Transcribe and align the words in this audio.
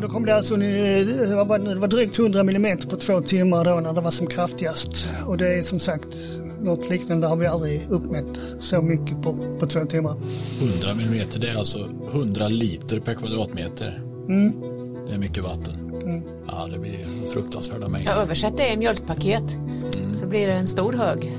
Då 0.00 0.08
kom 0.08 0.24
det 0.26 0.36
alltså, 0.36 0.56
det 0.56 1.34
var, 1.34 1.58
det 1.58 1.74
var 1.74 1.88
drygt 1.88 2.18
100 2.18 2.40
mm 2.40 2.78
på 2.78 2.96
två 2.96 3.20
timmar 3.20 3.64
då 3.64 3.80
när 3.80 3.92
det 3.92 4.00
var 4.00 4.10
som 4.10 4.26
kraftigast. 4.26 5.08
Och 5.26 5.38
det 5.38 5.54
är 5.54 5.62
som 5.62 5.80
sagt 5.80 6.08
något 6.60 6.90
liknande 6.90 7.26
har 7.26 7.36
vi 7.36 7.46
aldrig 7.46 7.86
uppmätt 7.90 8.38
så 8.60 8.82
mycket 8.82 9.22
på, 9.22 9.56
på 9.60 9.66
två 9.66 9.84
timmar. 9.84 10.16
100 10.60 10.90
mm, 10.90 11.28
det 11.36 11.48
är 11.48 11.58
alltså 11.58 11.78
100 12.12 12.48
liter 12.48 13.00
per 13.00 13.14
kvadratmeter. 13.14 14.02
Mm. 14.28 14.52
Det 15.08 15.14
är 15.14 15.18
mycket 15.18 15.44
vatten. 15.44 15.74
Mm. 16.02 16.22
Ja, 16.46 16.68
det 16.72 16.78
blir 16.78 16.98
fruktansvärda 17.32 17.88
mängder. 17.88 18.10
Jag 18.10 18.22
översätt 18.22 18.56
det 18.56 18.72
i 18.72 18.76
mjölkpaket. 18.76 19.56
Så 20.20 20.26
blir 20.26 20.46
det 20.46 20.52
en 20.52 20.66
stor 20.66 20.92
hög. 20.92 21.38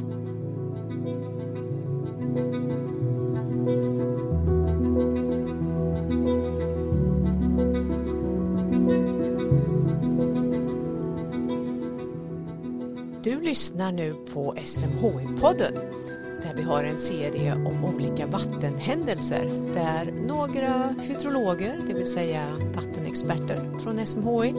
Lyssnar 13.49 13.91
nu 13.91 14.13
på 14.34 14.53
SMHI-podden 14.55 15.73
där 16.44 16.53
vi 16.55 16.62
har 16.62 16.84
en 16.84 16.98
serie 16.98 17.53
om 17.53 17.85
olika 17.85 18.27
vattenhändelser 18.27 19.72
där 19.73 20.12
några 20.27 20.95
hydrologer, 21.02 21.81
det 21.88 21.94
vill 21.94 22.08
säga 22.08 22.48
vattenexperter 22.75 23.80
från 23.80 24.05
SMHI, 24.05 24.53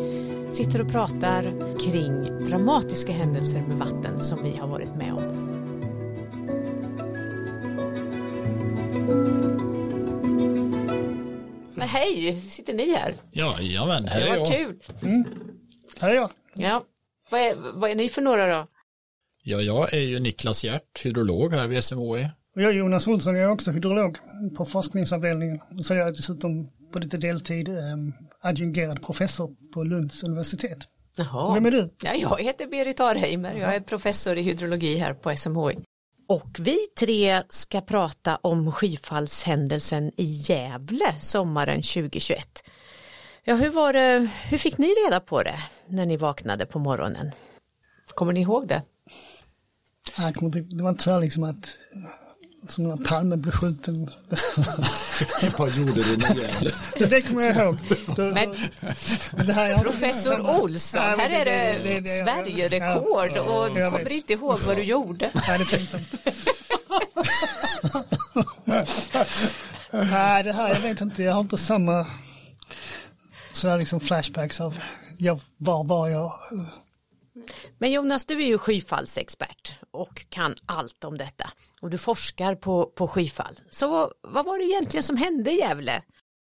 sitter 0.53 0.81
och 0.83 0.89
pratar 0.93 1.43
kring 1.79 2.45
dramatiska 2.45 3.13
händelser 3.13 3.61
med 3.69 3.79
vatten 3.79 4.21
som 4.21 4.43
vi 4.43 4.57
har 4.57 4.69
varit 4.69 4.97
med 4.97 5.13
om. 5.13 5.23
Men 11.75 11.89
hej, 11.89 12.41
sitter 12.41 12.75
ni 12.75 12.95
här? 12.97 13.15
Ja, 13.31 13.57
jajamän, 13.61 14.05
här 14.09 14.21
Det 14.21 14.27
är 14.27 14.31
var 14.31 14.37
jag. 14.37 14.49
kul. 14.59 14.79
Här 16.01 16.11
är 16.11 16.15
jag. 16.15 16.31
Ja. 16.55 16.83
Vad 17.31 17.41
är, 17.41 17.55
vad 17.75 17.91
är 17.91 17.95
ni 17.95 18.09
för 18.09 18.23
några 18.23 18.59
då? 18.59 18.67
Ja, 19.43 19.61
jag 19.61 19.95
är 19.95 20.01
ju 20.01 20.21
Niklas 20.21 20.65
Hjärt, 20.65 21.05
hydrolog 21.05 21.53
här 21.53 21.67
vid 21.67 21.85
SMHI. 21.85 22.29
Och 22.55 22.63
jag 22.63 22.73
Jonas 22.73 23.09
Olsson, 23.09 23.37
jag 23.37 23.45
är 23.45 23.51
också 23.51 23.71
hydrolog 23.71 24.17
på 24.57 24.65
forskningsavdelningen. 24.65 25.61
Och 25.79 25.85
så 25.85 25.95
är 25.95 25.99
jag 25.99 26.15
dessutom 26.15 26.71
på 26.93 26.99
lite 26.99 27.17
deltid 27.17 27.69
eh, 27.69 27.75
adjungerad 28.41 29.03
professor 29.03 29.51
på 29.75 29.85
Lunds 29.85 30.23
universitet. 30.23 30.79
Jaha. 31.17 31.55
Vem 31.55 31.67
är 31.67 31.71
du? 31.71 31.95
Ja, 32.03 32.15
jag 32.15 32.43
heter 32.43 32.67
Berit 32.67 33.01
Arheimer, 33.01 33.55
jag 33.57 33.75
är 33.75 33.81
professor 33.81 34.37
i 34.37 34.43
hydrologi 34.43 34.99
här 34.99 35.15
på 35.15 35.37
SMHI. 35.37 35.79
Och 36.29 36.57
vi 36.59 36.77
tre 36.99 37.43
ska 37.49 37.81
prata 37.81 38.37
om 38.37 38.73
skyfallshändelsen 38.73 40.13
i 40.17 40.25
Gävle 40.25 41.15
sommaren 41.21 41.83
2021. 41.83 42.47
Ja, 43.45 43.55
hur 43.55 43.71
var 43.71 43.93
det, 43.93 44.29
hur 44.49 44.59
fick 44.59 44.79
ni 44.79 44.87
reda 44.87 45.21
på 45.21 45.43
det 45.43 45.61
när 45.89 46.07
ni 46.07 46.17
vaknade 46.17 46.67
på 46.67 46.79
morgonen? 46.79 47.31
Kommer 48.15 48.33
ni 48.33 48.41
ihåg 48.41 48.69
det? 48.69 48.83
Jag 50.17 50.35
kommer 50.35 50.57
inte, 50.59 50.77
det 50.77 50.83
var 50.83 50.91
inte 50.91 51.03
så 51.03 51.13
här 51.13 51.21
liksom 51.21 51.45
att 51.45 51.77
som 52.69 52.85
när 52.85 52.97
Palme 52.97 53.37
blev 53.37 53.53
skjuten. 53.53 54.11
Vad 55.59 55.71
gjorde 55.77 56.03
du 56.03 56.17
med? 56.17 56.73
Det, 56.99 57.07
det 57.07 57.23
kommer 57.23 57.43
jag 57.43 57.57
ihåg. 57.57 57.79
Det, 58.17 58.23
Men 58.23 58.55
det 59.47 59.53
här, 59.53 59.69
jag- 59.69 59.83
professor 59.83 60.61
Olsson, 60.61 61.01
här 61.01 61.31
är 61.31 61.45
det, 61.45 61.79
det- 61.85 62.01
det- 62.01 62.09
Sverigerekord 62.25 63.31
ja, 63.35 63.41
och 63.43 63.79
jag 63.79 63.93
kommer 63.93 64.13
inte 64.13 64.33
ihåg 64.33 64.59
vad 64.61 64.77
du 64.77 64.83
gjorde. 64.83 65.31
Nej, 65.35 65.59
det 65.59 65.65
är 65.65 65.79
pinsamt. 65.79 66.15
Nej, 69.93 70.43
det 70.45 70.53
här, 70.53 70.69
jag 70.69 70.81
vet 70.81 71.01
inte, 71.01 71.23
jag 71.23 71.33
har 71.33 71.41
inte 71.41 71.59
samma 71.59 72.07
sådär 73.53 73.79
liksom 73.79 74.01
flashbacks 74.01 74.61
av 74.61 74.79
jag, 75.19 75.41
var 75.57 75.85
var 75.85 76.09
jag. 76.09 76.33
Men 77.79 77.93
Jonas, 77.93 78.27
du 78.27 78.43
är 78.43 78.47
ju 78.47 78.59
skyfallsexpert 78.59 79.75
och 79.91 80.27
kan 80.29 80.55
allt 80.67 81.05
om 81.05 81.19
detta. 81.19 81.51
Och 81.81 81.91
du 81.91 81.99
forskar 81.99 82.55
på, 82.55 82.87
på 82.87 83.09
skyfall. 83.09 83.61
Så 83.71 84.13
vad 84.23 84.45
var 84.45 84.59
det 84.59 84.65
egentligen 84.65 85.03
som 85.03 85.17
hände 85.17 85.51
i 85.51 85.59
Gävle? 85.59 86.03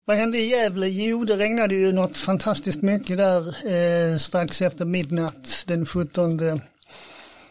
Vad 0.06 0.18
hände 0.18 0.38
i 0.38 0.50
Gävle? 0.50 0.88
Jo, 0.88 1.24
det 1.24 1.38
regnade 1.38 1.75
ju 1.75 1.92
något 1.92 2.18
fantastiskt 2.18 2.81
mycket 2.81 3.18
där 3.18 3.48
eh, 3.48 4.18
strax 4.18 4.62
efter 4.62 4.86
midnatt 4.86 5.64
den 5.68 5.86
17 5.86 6.40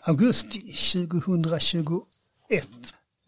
augusti 0.03 0.61
2021. 0.93 2.07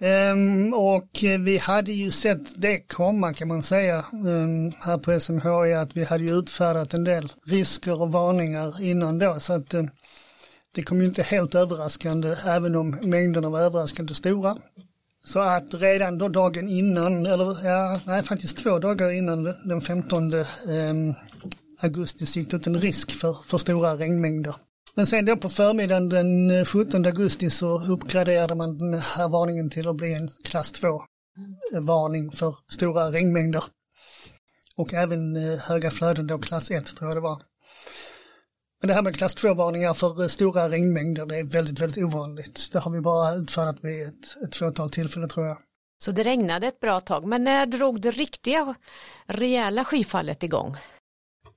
Um, 0.00 0.74
och 0.74 1.08
vi 1.38 1.58
hade 1.58 1.92
ju 1.92 2.10
sett 2.10 2.62
det 2.62 2.78
komma 2.78 3.34
kan 3.34 3.48
man 3.48 3.62
säga 3.62 4.04
um, 4.12 4.72
här 4.80 4.98
på 4.98 5.20
SMHI 5.20 5.74
att 5.74 5.96
vi 5.96 6.04
hade 6.04 6.24
ju 6.24 6.38
utfärdat 6.38 6.94
en 6.94 7.04
del 7.04 7.32
risker 7.46 8.02
och 8.02 8.12
varningar 8.12 8.82
innan 8.82 9.18
då 9.18 9.40
så 9.40 9.52
att 9.52 9.74
um, 9.74 9.90
det 10.72 10.82
kom 10.82 11.00
ju 11.00 11.06
inte 11.06 11.22
helt 11.22 11.54
överraskande 11.54 12.36
även 12.46 12.74
om 12.74 12.98
mängderna 13.02 13.50
var 13.50 13.60
överraskande 13.60 14.14
stora. 14.14 14.56
Så 15.24 15.40
att 15.40 15.74
redan 15.74 16.18
då 16.18 16.28
dagen 16.28 16.68
innan, 16.68 17.26
eller 17.26 17.66
ja, 17.66 18.00
nej 18.06 18.22
faktiskt 18.22 18.56
två 18.56 18.78
dagar 18.78 19.10
innan 19.10 19.44
den 19.44 19.80
15 19.80 20.32
ehm, 20.32 21.14
augusti 21.80 22.26
så 22.26 22.38
gick 22.38 22.50
det 22.50 22.56
ut 22.56 22.66
en 22.66 22.80
risk 22.80 23.10
för, 23.10 23.32
för 23.32 23.58
stora 23.58 23.96
regnmängder. 23.96 24.54
Men 24.98 25.06
sen 25.06 25.24
då 25.24 25.36
på 25.36 25.48
förmiddagen 25.48 26.08
den 26.08 26.50
eh, 26.50 26.64
17 26.64 27.06
augusti 27.06 27.50
så 27.50 27.92
uppgraderade 27.92 28.54
man 28.54 28.78
den 28.78 28.94
här 28.94 29.28
varningen 29.28 29.70
till 29.70 29.88
att 29.88 29.96
bli 29.96 30.12
en 30.14 30.30
klass 30.44 30.72
2 30.72 30.88
varning 31.80 32.32
för 32.32 32.56
stora 32.72 33.12
regnmängder. 33.12 33.64
Och 34.76 34.94
även 34.94 35.36
eh, 35.36 35.58
höga 35.58 35.90
flöden 35.90 36.26
då 36.26 36.38
klass 36.38 36.70
1 36.70 36.96
tror 36.96 37.10
jag 37.10 37.16
det 37.16 37.20
var. 37.20 37.42
Men 38.80 38.88
det 38.88 38.94
här 38.94 39.02
med 39.02 39.16
klass 39.16 39.36
2-varningar 39.36 39.94
för 39.94 40.22
eh, 40.22 40.28
stora 40.28 40.68
regnmängder 40.68 41.26
det 41.26 41.38
är 41.38 41.44
väldigt, 41.44 41.80
väldigt 41.80 42.04
ovanligt. 42.04 42.72
Det 42.72 42.78
har 42.78 42.90
vi 42.90 43.00
bara 43.00 43.34
utfärdat 43.34 43.76
vid 43.84 44.08
ett, 44.08 44.42
ett 44.44 44.56
fåtal 44.56 44.90
tillfällen 44.90 45.28
tror 45.28 45.46
jag. 45.46 45.58
Så 45.98 46.12
det 46.12 46.22
regnade 46.22 46.66
ett 46.66 46.80
bra 46.80 47.00
tag, 47.00 47.26
men 47.26 47.44
när 47.44 47.66
drog 47.66 48.00
det 48.00 48.10
riktiga 48.10 48.74
rejäla 49.26 49.84
skyfallet 49.84 50.42
igång? 50.42 50.76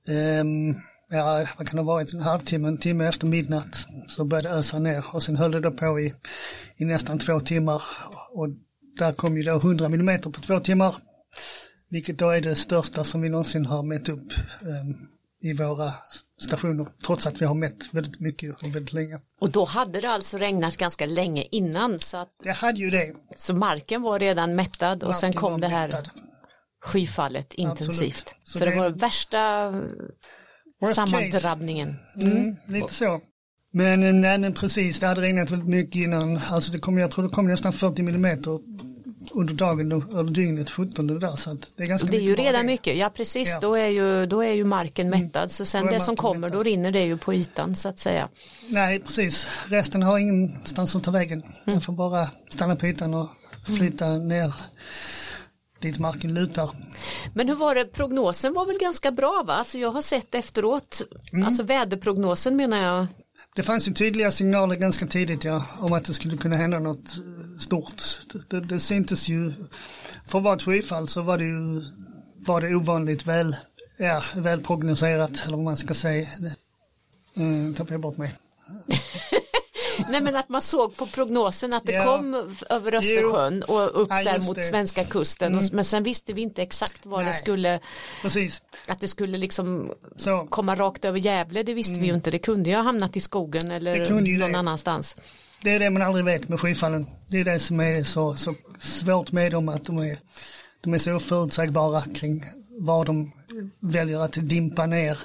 Ehm, 0.08 0.74
ja, 1.12 1.46
vad 1.58 1.68
kan 1.68 1.76
det 1.76 1.82
ha 1.82 1.92
varit, 1.94 2.12
en 2.12 2.20
halvtimme, 2.22 2.68
en 2.68 2.78
timme 2.78 3.06
efter 3.08 3.26
midnatt 3.26 3.86
så 4.08 4.24
började 4.24 4.48
det 4.48 4.54
ösa 4.54 4.78
ner 4.78 5.04
och 5.14 5.22
sen 5.22 5.36
höll 5.36 5.50
det 5.50 5.60
då 5.60 5.70
på 5.70 6.00
i, 6.00 6.14
i 6.76 6.84
nästan 6.84 7.18
två 7.18 7.40
timmar 7.40 7.82
och 8.32 8.48
där 8.98 9.12
kom 9.12 9.36
ju 9.36 9.42
då 9.42 9.56
100 9.56 9.88
millimeter 9.88 10.30
på 10.30 10.40
två 10.40 10.60
timmar. 10.60 10.94
Vilket 11.88 12.18
då 12.18 12.30
är 12.30 12.40
det 12.40 12.54
största 12.54 13.04
som 13.04 13.20
vi 13.22 13.28
någonsin 13.28 13.66
har 13.66 13.82
mätt 13.82 14.08
upp 14.08 14.32
ehm, 14.62 14.94
i 15.42 15.52
våra 15.52 15.92
stationer, 16.40 16.86
trots 17.06 17.26
att 17.26 17.42
vi 17.42 17.46
har 17.46 17.54
mätt 17.54 17.94
väldigt 17.94 18.20
mycket 18.20 18.62
och 18.62 18.74
väldigt 18.74 18.92
länge. 18.92 19.20
Och 19.40 19.50
då 19.50 19.64
hade 19.64 20.00
det 20.00 20.10
alltså 20.10 20.38
regnat 20.38 20.76
ganska 20.76 21.06
länge 21.06 21.44
innan 21.50 21.98
så 22.00 22.16
att 22.16 22.28
Det 22.44 22.52
hade 22.52 22.78
ju 22.78 22.90
det. 22.90 23.12
så 23.36 23.54
marken 23.54 24.02
var 24.02 24.18
redan 24.18 24.54
mättad 24.54 25.04
och 25.04 25.14
sen 25.16 25.28
Marken 25.28 25.40
kom 25.40 25.60
det 25.60 25.68
här 25.68 25.88
mättad. 25.88 26.10
skyfallet 26.84 27.54
intensivt. 27.54 27.98
Absolut. 28.00 28.34
Så, 28.42 28.58
Så 28.58 28.64
det 28.64 28.70
det- 28.70 28.76
var 28.78 28.90
värsta 28.90 29.72
Worst 30.82 30.94
sammandrabbningen. 30.94 31.96
Mm, 32.20 32.56
lite 32.68 32.94
så. 32.94 33.20
Men 33.72 34.02
eh, 34.02 34.12
nej, 34.12 34.38
men 34.38 34.52
precis, 34.54 34.98
det 35.00 35.06
hade 35.06 35.20
regnat 35.20 35.50
väldigt 35.50 35.68
mycket 35.68 35.96
innan. 35.96 36.40
Alltså 36.50 36.72
det 36.72 36.78
kom, 36.78 36.98
jag 36.98 37.10
tror 37.10 37.24
det 37.28 37.34
kom 37.34 37.46
nästan 37.48 37.72
40 37.72 38.02
millimeter 38.02 38.58
under 39.34 39.54
dagen, 39.54 39.80
eller 39.92 40.30
dygnet 40.30 40.70
17 40.70 41.06
där. 41.20 41.36
Så 41.36 41.50
att 41.50 41.72
det 41.76 41.82
är 41.82 41.86
ganska 41.86 42.08
Det 42.10 42.16
är 42.16 42.20
ju 42.20 42.34
redan 42.34 42.60
det. 42.60 42.66
mycket, 42.66 42.96
ja 42.96 43.10
precket, 43.10 43.34
Ja. 43.36 43.50
Mm. 43.50 43.60
då, 43.60 43.74
är 43.76 43.88
ju, 43.88 44.26
då 44.26 44.40
är 44.44 44.52
ju 44.52 44.64
marken 44.64 45.10
mättad 45.10 45.50
så 45.50 45.64
sen 45.64 45.86
det 45.86 46.00
som 46.00 46.16
kommer 46.16 46.38
mättad. 46.40 46.58
då 46.58 46.62
rinner 46.62 46.92
det 46.92 47.00
ju 47.04 47.16
på 47.16 47.34
ytan 47.34 47.74
så 47.74 47.88
att 47.88 47.98
säga. 47.98 48.28
Nej, 48.68 48.98
precis. 49.00 49.46
Resten 49.66 50.02
har 50.02 50.18
ingenstans 50.18 50.96
att 50.96 51.04
ta 51.04 51.10
vägen. 51.10 51.42
Mm. 51.42 51.52
Jag 51.64 51.82
får 51.82 51.92
bara 51.92 52.28
stanna 52.48 52.76
på 52.76 52.86
ytan 52.86 53.14
och 53.14 53.28
flyta 53.78 54.08
ner 54.08 54.54
dit 55.82 55.98
marken 55.98 56.34
lutar. 56.34 56.70
Men 57.34 57.48
hur 57.48 57.54
var 57.54 57.74
det, 57.74 57.84
prognosen 57.84 58.54
var 58.54 58.66
väl 58.66 58.78
ganska 58.78 59.10
bra 59.12 59.42
va? 59.46 59.52
Alltså 59.54 59.78
jag 59.78 59.90
har 59.90 60.02
sett 60.02 60.34
efteråt, 60.34 61.02
Mm. 61.32 61.46
alltså 61.46 61.62
väderprognosen 61.62 62.56
menar 62.56 62.82
jag, 62.82 63.06
Det 63.56 63.62
fanns 63.62 63.88
ju 63.88 63.92
tydliga 63.92 64.30
signaler 64.30 64.76
ganska 64.76 65.06
tidigt 65.06 65.44
ja, 65.44 65.64
om 65.78 65.92
att 65.92 66.04
det 66.04 66.14
skulle 66.14 66.36
kunna 66.36 66.56
hända 66.56 66.78
något 66.78 67.16
eh, 67.18 67.58
stort. 67.58 68.02
Det, 68.48 68.60
det 68.60 68.80
syntes 68.80 69.28
ju, 69.28 69.52
för 70.26 70.38
att 70.38 70.44
vara 70.44 70.56
ett 70.56 70.62
skyfall 70.62 71.08
så 71.08 71.22
var 71.22 71.38
det 71.38 71.44
ju 71.44 71.82
var 72.46 72.60
det 72.60 72.74
ovanligt 72.74 73.26
väl, 73.26 73.56
ja, 73.98 74.22
väl 74.36 74.60
prognoserat, 74.60 75.30
eller 75.46 75.56
vad 75.56 75.64
man 75.64 75.76
ska 75.76 75.94
säga. 75.94 76.28
Mm, 77.36 77.74
tappade 77.74 77.94
jag 77.94 78.00
bort 78.00 78.16
mig. 78.16 78.34
nej 80.10 80.20
men 80.20 80.36
att 80.36 80.48
man 80.48 80.62
såg 80.62 80.96
på 80.96 81.06
prognosen 81.06 81.74
att 81.74 81.84
det 81.84 81.92
Ja. 81.92 82.04
kom 82.04 82.34
över 82.70 82.94
Östersjön 82.94 83.62
och 83.62 84.02
upp 84.02 84.08
Ja, 84.10 84.22
där 84.24 84.38
mot 84.38 84.56
det. 84.56 84.62
svenska 84.62 85.04
kusten 85.04 85.54
och, 85.58 85.64
men 85.72 85.84
sen 85.84 86.02
visste 86.02 86.32
vi 86.32 86.42
inte 86.42 86.62
exakt 86.62 87.06
var 87.06 87.18
det 87.18 87.24
Nej. 87.24 87.34
skulle, 87.34 87.80
Precis, 88.22 88.62
att 88.88 89.00
det 89.00 89.08
skulle 89.08 89.38
liksom 89.38 89.92
så. 90.16 90.46
komma 90.50 90.74
rakt 90.76 91.04
över 91.04 91.18
Gävle, 91.18 91.62
det 91.62 91.74
visste 91.74 91.98
vi 91.98 92.06
ju 92.06 92.14
inte, 92.14 92.30
det 92.30 92.38
kunde 92.38 92.70
ju 92.70 92.76
ha 92.76 92.82
hamnat 92.82 93.16
i 93.16 93.20
skogen 93.20 93.68
Det 93.68 93.74
eller 93.74 94.10
någon 94.10 94.52
det. 94.52 94.58
annanstans. 94.58 95.16
Det 95.62 95.70
är 95.70 95.78
det 95.78 95.90
man 95.90 96.02
aldrig 96.02 96.24
vet 96.24 96.48
med 96.48 96.60
skyfallen. 96.60 97.06
Det 97.28 97.40
är 97.40 97.44
det 97.44 97.58
som 97.58 97.80
är 97.80 98.02
så, 98.02 98.34
så 98.34 98.54
svårt 98.78 99.32
med 99.32 99.52
dem, 99.52 99.68
att 99.68 99.84
de 99.84 99.98
är, 99.98 100.16
de 100.80 100.94
är 100.94 100.98
så 100.98 101.14
oförutsägbara 101.14 102.02
kring 102.14 102.44
var 102.78 103.04
de 103.04 103.32
väljer 103.80 104.18
att 104.18 104.32
dimpa 104.32 104.86
ner. 104.86 105.18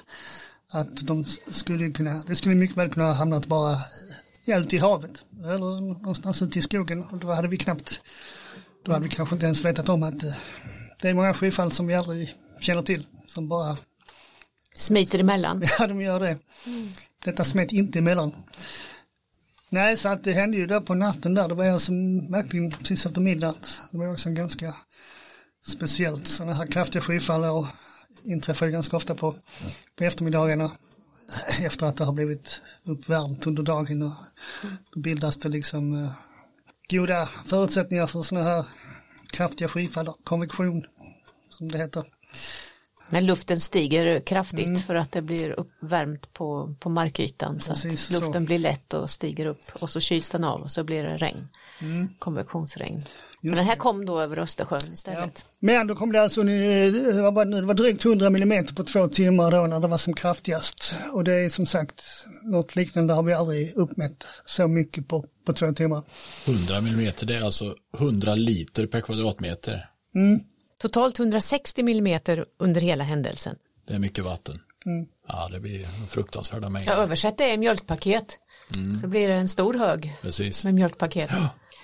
Att 0.69 0.95
de 1.07 1.23
skulle 1.47 1.91
kunna, 1.91 2.23
det 2.27 2.35
skulle 2.35 2.55
mycket 2.55 2.77
väl 2.77 2.89
kunna 2.89 3.05
ha 3.05 3.13
hamnat 3.13 3.45
bara 3.45 3.77
ja, 4.47 4.59
ute 4.59 4.75
i 4.75 4.79
havet 4.79 5.25
eller 5.43 5.81
någonstans 5.81 6.41
ute 6.41 6.59
i 6.59 6.61
skogen 6.61 7.03
och 7.03 7.17
då 7.17 7.31
hade 7.31 7.47
vi 7.47 7.57
knappt, 7.57 8.01
då 8.85 8.91
hade 8.91 9.03
vi 9.03 9.09
kanske 9.09 9.35
inte 9.35 9.45
ens 9.45 9.65
vetat 9.65 9.89
om 9.89 10.03
att 10.03 10.23
eh, 10.23 10.33
det 11.01 11.09
är 11.09 11.13
många 11.13 11.33
skyfall 11.33 11.71
som 11.71 11.87
vi 11.87 11.95
aldrig 11.95 12.33
känner 12.59 12.81
till 12.81 13.05
som 13.27 13.47
bara 13.47 13.77
Smiter 14.73 15.19
emellan. 15.19 15.63
Ja, 15.79 15.87
de 15.87 16.01
gör 16.01 16.19
det. 16.19 16.37
Detta 17.25 17.43
smet 17.43 17.71
inte 17.71 17.99
emellan. 17.99 18.35
Nej, 19.69 19.97
så 19.97 20.09
att 20.09 20.23
det 20.23 20.33
hände 20.33 20.57
ju 20.57 20.67
där 20.67 20.79
på 20.79 20.93
natten 20.93 21.33
där. 21.33 21.47
Det 21.47 21.55
var 21.55 21.65
alltså 21.65 21.91
verkligen 22.29 22.71
precis 22.71 23.05
efter 23.05 23.21
midnatt. 23.21 23.81
Det 23.91 23.97
var 23.97 24.11
också 24.11 24.29
ganska 24.29 24.75
speciellt. 25.67 26.27
Sådana 26.27 26.53
här 26.53 26.67
kraftiga 26.67 27.01
skyfall 27.01 27.43
och 27.43 27.67
inträffar 28.23 28.65
ju 28.65 28.71
ganska 28.71 28.97
ofta 28.97 29.15
på, 29.15 29.35
på 29.95 30.03
eftermiddagarna. 30.03 30.71
Efter 31.61 31.85
att 31.85 31.97
det 31.97 32.05
har 32.05 32.13
blivit 32.13 32.61
uppvärmt 32.83 33.47
under 33.47 33.63
dagen. 33.63 34.01
Och 34.01 34.13
då 34.93 34.99
bildas 34.99 35.37
det 35.37 35.49
liksom 35.49 36.03
eh, 36.03 36.11
goda 36.89 37.29
förutsättningar 37.45 38.07
för 38.07 38.21
sådana 38.21 38.49
här 38.49 38.65
kraftiga 39.31 39.67
skyfall. 39.67 40.13
Konvektion, 40.23 40.85
som 41.49 41.71
det 41.71 41.77
heter. 41.77 42.16
Men 43.09 43.25
luften 43.25 43.59
stiger 43.59 44.19
kraftigt 44.19 44.85
för 44.85 44.95
att 44.95 45.11
det 45.11 45.21
blir 45.21 45.59
uppvärmt 45.59 46.33
på, 46.33 46.75
på 46.79 46.89
markytan 46.89 47.59
så 47.59 47.73
Precis 47.73 48.05
att 48.07 48.11
luften 48.13 48.33
så. 48.33 48.39
blir 48.39 48.59
lätt 48.59 48.93
och 48.93 49.09
stiger 49.09 49.45
upp 49.45 49.59
och 49.79 49.89
så 49.89 49.99
kyls 49.99 50.29
den 50.29 50.43
av 50.43 50.61
och 50.61 50.71
så 50.71 50.83
blir 50.83 51.03
det 51.03 51.17
regn. 51.17 51.47
Konvektionsregn. 52.19 53.03
Men 53.41 53.55
den 53.55 53.65
här 53.65 53.75
det. 53.75 53.79
kom 53.79 54.05
då 54.05 54.21
över 54.21 54.39
Östersjön 54.39 54.81
Ja. 54.87 54.93
istället. 54.93 55.45
Men 55.59 55.87
då 55.87 55.95
kom 55.95 56.11
det 56.11 56.21
alltså, 56.21 56.43
det 56.43 57.21
var, 57.21 57.31
bara, 57.31 57.45
det 57.45 57.61
var 57.61 57.73
drygt 57.73 58.05
100 58.05 58.29
millimeter 58.29 58.73
på 58.75 58.83
två 58.83 59.07
timmar 59.07 59.51
då 59.51 59.67
när 59.67 59.79
det 59.79 59.87
var 59.87 59.97
som 59.97 60.13
kraftigast. 60.13 60.95
Och 61.13 61.23
det 61.23 61.33
är 61.33 61.49
som 61.49 61.65
sagt, 61.65 62.01
något 62.43 62.75
liknande 62.75 63.13
har 63.13 63.23
vi 63.23 63.33
aldrig 63.33 63.75
uppmätt 63.75 64.23
så 64.45 64.67
mycket 64.67 65.07
på, 65.07 65.25
på 65.45 65.53
två 65.53 65.71
timmar. 65.73 66.03
100 66.47 66.81
millimeter, 66.81 67.25
det 67.25 67.35
är 67.35 67.43
alltså 67.43 67.75
100 67.97 68.35
liter 68.35 68.87
per 68.87 69.01
kvadratmeter. 69.01 69.89
Totalt 70.77 71.19
160 71.19 71.83
millimeter 71.83 72.45
under 72.59 72.81
hela 72.81 73.03
händelsen. 73.03 73.55
Det 73.87 73.93
är 73.93 73.99
mycket 73.99 74.25
vatten. 74.25 74.59
Ja, 75.27 75.49
det 75.51 75.59
blir 75.59 75.85
fruktansvärda 76.09 76.65
Jag 76.65 76.71
mängder. 76.71 76.93
översätter 76.93 77.45
det 77.47 77.53
i 77.53 77.57
mjölkpaket. 77.57 78.39
Så 79.01 79.07
blir 79.07 79.27
det 79.27 79.33
en 79.33 79.47
stor 79.47 79.73
hög 79.73 80.17
Precis. 80.21 80.63
med 80.63 80.73
mjölkpaket. 80.73 81.31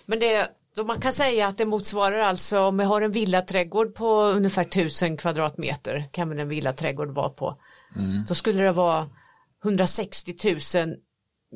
Men 0.06 0.20
det, 0.20 0.50
då 0.76 0.84
man 0.84 1.02
kan 1.02 1.14
säga 1.14 1.48
att 1.48 1.58
det 1.58 1.66
motsvarar 1.66 2.20
alltså 2.20 2.60
om 2.60 2.78
vi 2.78 2.84
har 2.84 3.02
en 3.02 3.12
villaträdgård 3.12 3.96
på 3.96 4.24
ungefär 4.24 4.62
1000 4.62 5.18
kvadratmeter 5.18 6.10
kan 6.12 6.30
väl 6.30 6.40
en 6.40 6.48
villaträdgård 6.50 7.10
vara 7.10 7.30
på. 7.30 7.58
Då 8.28 8.36
skulle 8.36 8.64
det 8.64 8.72
vara 8.72 9.10
160 9.64 10.36
000 10.76 10.96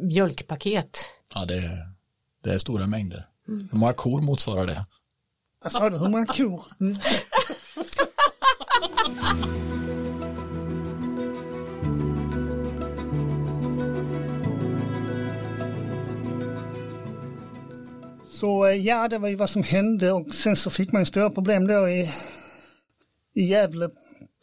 mjölkpaket. 0.07 0.98
Ja, 1.34 1.45
det 1.45 1.56
är, 1.57 1.78
det 2.44 2.54
är 2.54 2.57
stora 2.60 2.88
mängder. 2.88 3.28
Hur 3.48 3.78
många 3.78 3.94
kor 3.94 4.22
motsvarar 4.22 4.66
det? 4.68 4.86
Alltså, 5.62 5.80
vad 5.80 5.88
sa 5.88 5.89
du, 5.89 5.98
hur 5.98 6.09
många 6.09 6.25
kor? 6.25 6.65
Så 18.24 18.65
eh, 18.65 18.75
ja, 18.75 19.07
det 19.07 19.18
var 19.18 19.30
ju 19.30 19.36
vad 19.36 19.50
som 19.50 19.63
hände 19.63 20.12
och 20.12 20.33
sen 20.33 20.56
så 20.56 20.69
fick 20.69 20.92
man 20.92 21.01
ju 21.01 21.06
stora 21.06 21.30
problem 21.30 21.68
då 21.68 21.89
i, 21.89 22.12
i 23.33 23.44
Gävle 23.44 23.89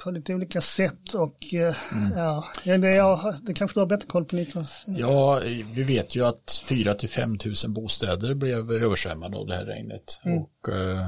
på 0.05 0.11
lite 0.11 0.35
olika 0.35 0.61
sätt 0.61 1.15
och 1.15 1.55
eh, 1.55 1.75
ja, 2.15 2.49
ja, 2.65 2.79
det, 2.79 2.91
jag, 2.91 3.35
det 3.43 3.55
kanske 3.55 3.77
du 3.77 3.81
har 3.81 3.87
bättre 3.87 4.07
koll 4.07 4.25
på 4.25 4.37
Niklas. 4.37 4.85
Ja, 4.87 5.41
vi 5.75 5.83
vet 5.83 6.17
ju 6.17 6.27
att 6.27 6.63
4 6.69 6.95
till 6.95 7.09
5 7.09 7.39
000 7.45 7.55
bostäder 7.69 8.35
blev 8.35 8.73
översvämmade 8.73 9.37
av 9.37 9.47
det 9.47 9.55
här 9.55 9.65
regnet. 9.65 10.21
Och 10.25 10.75
eh, 10.75 11.07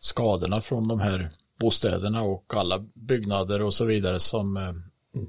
skadorna 0.00 0.60
från 0.60 0.88
de 0.88 1.00
här 1.00 1.28
bostäderna 1.60 2.22
och 2.22 2.54
alla 2.56 2.78
byggnader 2.94 3.62
och 3.62 3.74
så 3.74 3.84
vidare 3.84 4.20
som 4.20 4.56
eh, 4.56 4.72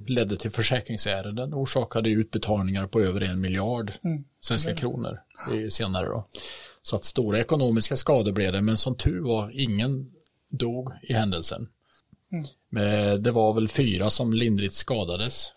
ledde 0.07 0.35
till 0.35 0.51
försäkringsärenden 0.51 1.53
orsakade 1.53 2.09
utbetalningar 2.09 2.87
på 2.87 3.01
över 3.01 3.21
en 3.21 3.41
miljard 3.41 3.93
svenska 4.39 4.75
kronor 4.75 5.19
senare 5.69 6.05
då. 6.05 6.27
Så 6.81 6.95
att 6.95 7.05
stora 7.05 7.39
ekonomiska 7.39 7.95
skador 7.95 8.31
blev 8.31 8.53
det, 8.53 8.61
men 8.61 8.77
som 8.77 8.95
tur 8.95 9.21
var 9.21 9.51
ingen 9.53 10.11
dog 10.49 10.91
i 11.03 11.13
händelsen. 11.13 11.69
Men 12.69 13.23
det 13.23 13.31
var 13.31 13.53
väl 13.53 13.67
fyra 13.67 14.09
som 14.09 14.33
lindrigt 14.33 14.73
skadades. 14.73 15.51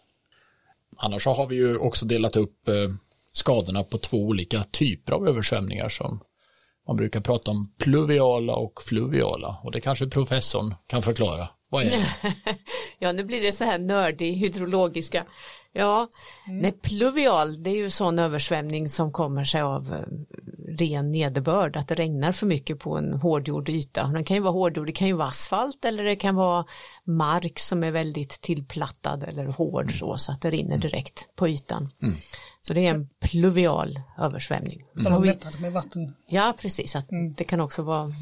Annars 0.97 1.27
har 1.27 1.47
vi 1.47 1.57
ju 1.57 1.77
också 1.77 2.07
delat 2.07 2.37
upp 2.37 2.69
eh, 2.69 2.75
skadorna 3.33 3.83
på 3.83 3.99
två 3.99 4.17
olika 4.17 4.65
typer 4.65 5.13
av 5.13 5.29
översvämningar 5.29 5.89
som 5.89 6.21
man 6.87 6.97
brukar 6.97 7.21
prata 7.21 7.51
om 7.51 7.73
pluviala 7.79 8.55
och 8.55 8.83
fluviala 8.83 9.61
och 9.63 9.73
det 9.73 9.81
kanske 9.81 10.07
professorn 10.07 10.75
kan 10.87 11.03
förklara. 11.03 11.49
Vad 11.69 11.83
är 11.83 11.91
det? 11.91 12.07
Ja, 12.99 13.13
nu 13.13 13.25
blir 13.25 13.43
det 13.43 13.53
så 13.53 13.65
här 13.65 13.79
nördig 13.79 14.33
hydrologiska. 14.33 15.27
Ja, 15.73 16.09
nej, 16.47 16.73
pluvial, 16.73 17.63
det 17.63 17.71
är 17.71 17.75
ju 17.75 17.91
sån 17.91 18.19
översvämning 18.19 18.89
som 18.89 19.13
kommer 19.13 19.45
sig 19.45 19.61
av 19.61 19.95
eh, 19.95 20.03
ren 20.79 21.11
nederbörd, 21.11 21.77
att 21.77 21.89
det 21.89 21.95
regnar 21.95 22.33
för 22.33 22.47
mycket 22.47 22.79
på 22.79 22.97
en 22.97 23.15
hårdgjord 23.15 23.69
yta. 23.69 24.07
Den 24.07 24.25
kan 24.25 24.37
ju 24.37 24.43
vara 24.43 24.53
hårdgjord, 24.53 24.87
det 24.87 24.93
kan 24.93 25.07
ju 25.07 25.13
vara 25.13 25.29
asfalt 25.29 25.85
eller 25.85 26.05
det 26.05 26.17
kan 26.17 26.35
vara 26.35 26.65
mark 27.05 27.59
som 27.59 27.85
är 27.85 27.91
väldigt 27.91 28.41
tillplattad 28.41 29.23
eller 29.23 29.47
hård 29.47 29.99
så, 29.99 30.19
så 30.19 30.33
att 30.33 30.41
det 30.41 30.51
rinner 30.51 30.79
direkt 30.79 31.29
på 31.37 31.49
ytan. 31.49 31.91
Så 32.63 32.75
det 32.75 32.87
är 32.87 32.91
en 32.95 33.09
pluvial 33.21 34.01
översvämning. 34.19 34.85
Så 34.97 35.03
Som 35.03 35.13
har 35.13 35.21
vi, 35.21 35.35
med 35.61 35.73
vatten. 35.73 36.15
ja, 36.27 36.55
precis, 36.61 36.97
att 36.97 37.07
det 37.37 37.45
kan 37.45 37.61
också 37.61 37.83
vara 37.83 38.03
mm, 38.03 38.15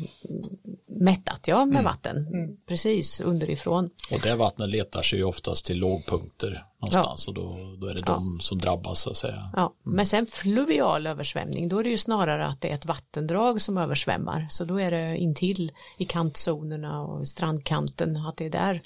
mättat, 1.01 1.49
ja, 1.49 1.65
med 1.67 1.85
vatten, 1.85 2.27
precis, 2.69 3.21
underifrån. 3.21 3.91
Och 4.13 4.21
det 4.21 4.35
vattnet 4.35 4.69
letar 4.69 5.03
sig 5.03 5.19
ju 5.19 5.25
oftast 5.25 5.65
till 5.65 5.79
lågpunkter 5.79 6.65
någonstans 6.81 7.29
och 7.29 7.35
då, 7.35 7.57
då 7.81 7.87
är 7.87 7.95
det 7.95 8.01
de 8.01 8.41
som 8.41 8.59
drabbas 8.59 9.01
så 9.01 9.11
att 9.11 9.17
säga. 9.17 9.51
Ja, 9.53 9.75
men 9.83 10.07
sen 10.07 10.27
fluvial 10.27 11.07
översvämning, 11.07 11.69
då 11.69 11.79
är 11.79 11.85
det 11.85 11.91
ju 11.91 11.99
snarare 11.99 12.47
att 12.47 12.61
det 12.61 12.71
är 12.71 12.75
ett 12.75 12.87
vattendrag 12.87 13.61
som 13.61 13.79
översvämmar. 13.79 14.47
Så 14.51 14.65
då 14.65 14.81
är 14.81 14.91
det 14.91 15.17
intill 15.17 15.73
i 15.99 16.05
kantzonerna 16.05 17.03
och 17.03 17.23
i 17.23 17.27
strandkanten, 17.27 18.17
att 18.17 18.37
det 18.37 18.47
är 18.47 18.51
där 18.51 18.83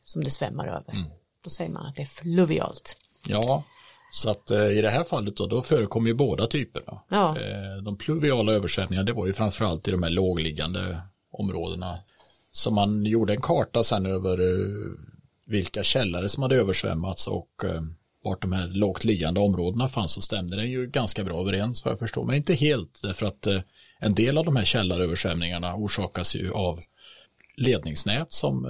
som 0.00 0.24
det 0.24 0.30
svämmar 0.30 0.66
över. 0.66 1.04
Då 1.44 1.50
säger 1.50 1.70
man 1.70 1.86
att 1.86 1.96
det 1.96 2.02
är 2.02 2.06
fluvialt. 2.06 2.96
Ja, 3.26 3.62
så 4.12 4.30
att 4.30 4.50
eh, 4.50 4.66
i 4.66 4.82
det 4.82 4.90
här 4.90 5.04
fallet 5.04 5.36
då, 5.36 5.46
då 5.46 5.62
förekommer 5.62 6.08
ju 6.08 6.14
båda 6.14 6.46
typerna. 6.46 7.02
Ja. 7.08 7.36
Eh, 7.38 7.82
de 7.82 7.98
pluviala 7.98 8.52
översvämningarna, 8.52 9.06
det 9.06 9.12
var 9.12 9.26
ju 9.26 9.32
framförallt 9.32 9.88
i 9.88 9.90
de 9.90 10.02
här 10.02 10.10
lågliggande 10.10 11.00
områdena. 11.40 11.98
Så 12.52 12.70
man 12.70 13.04
gjorde 13.04 13.32
en 13.32 13.40
karta 13.40 13.84
sen 13.84 14.06
över 14.06 14.38
eh, 14.40 14.76
vilka 15.46 15.82
källare 15.82 16.28
som 16.28 16.42
hade 16.42 16.56
översvämmats 16.56 17.26
och 17.28 17.64
eh, 17.64 17.80
vart 18.24 18.42
de 18.42 18.52
här 18.52 18.66
lågt 18.66 19.04
liggande 19.04 19.40
områdena 19.40 19.88
fanns 19.88 20.12
så 20.12 20.20
stämde 20.20 20.56
den 20.56 20.70
ju 20.70 20.86
ganska 20.86 21.24
bra 21.24 21.40
överens 21.40 21.84
vad 21.84 21.92
jag 21.92 21.98
förstår. 21.98 22.24
Men 22.24 22.34
inte 22.36 22.54
helt 22.54 23.00
därför 23.02 23.26
att 23.26 23.46
eh, 23.46 23.60
en 24.00 24.14
del 24.14 24.38
av 24.38 24.44
de 24.44 24.56
här 24.56 24.64
källaröversvämningarna 24.64 25.74
orsakas 25.74 26.34
ju 26.36 26.52
av 26.52 26.80
ledningsnät 27.56 28.32
som, 28.32 28.66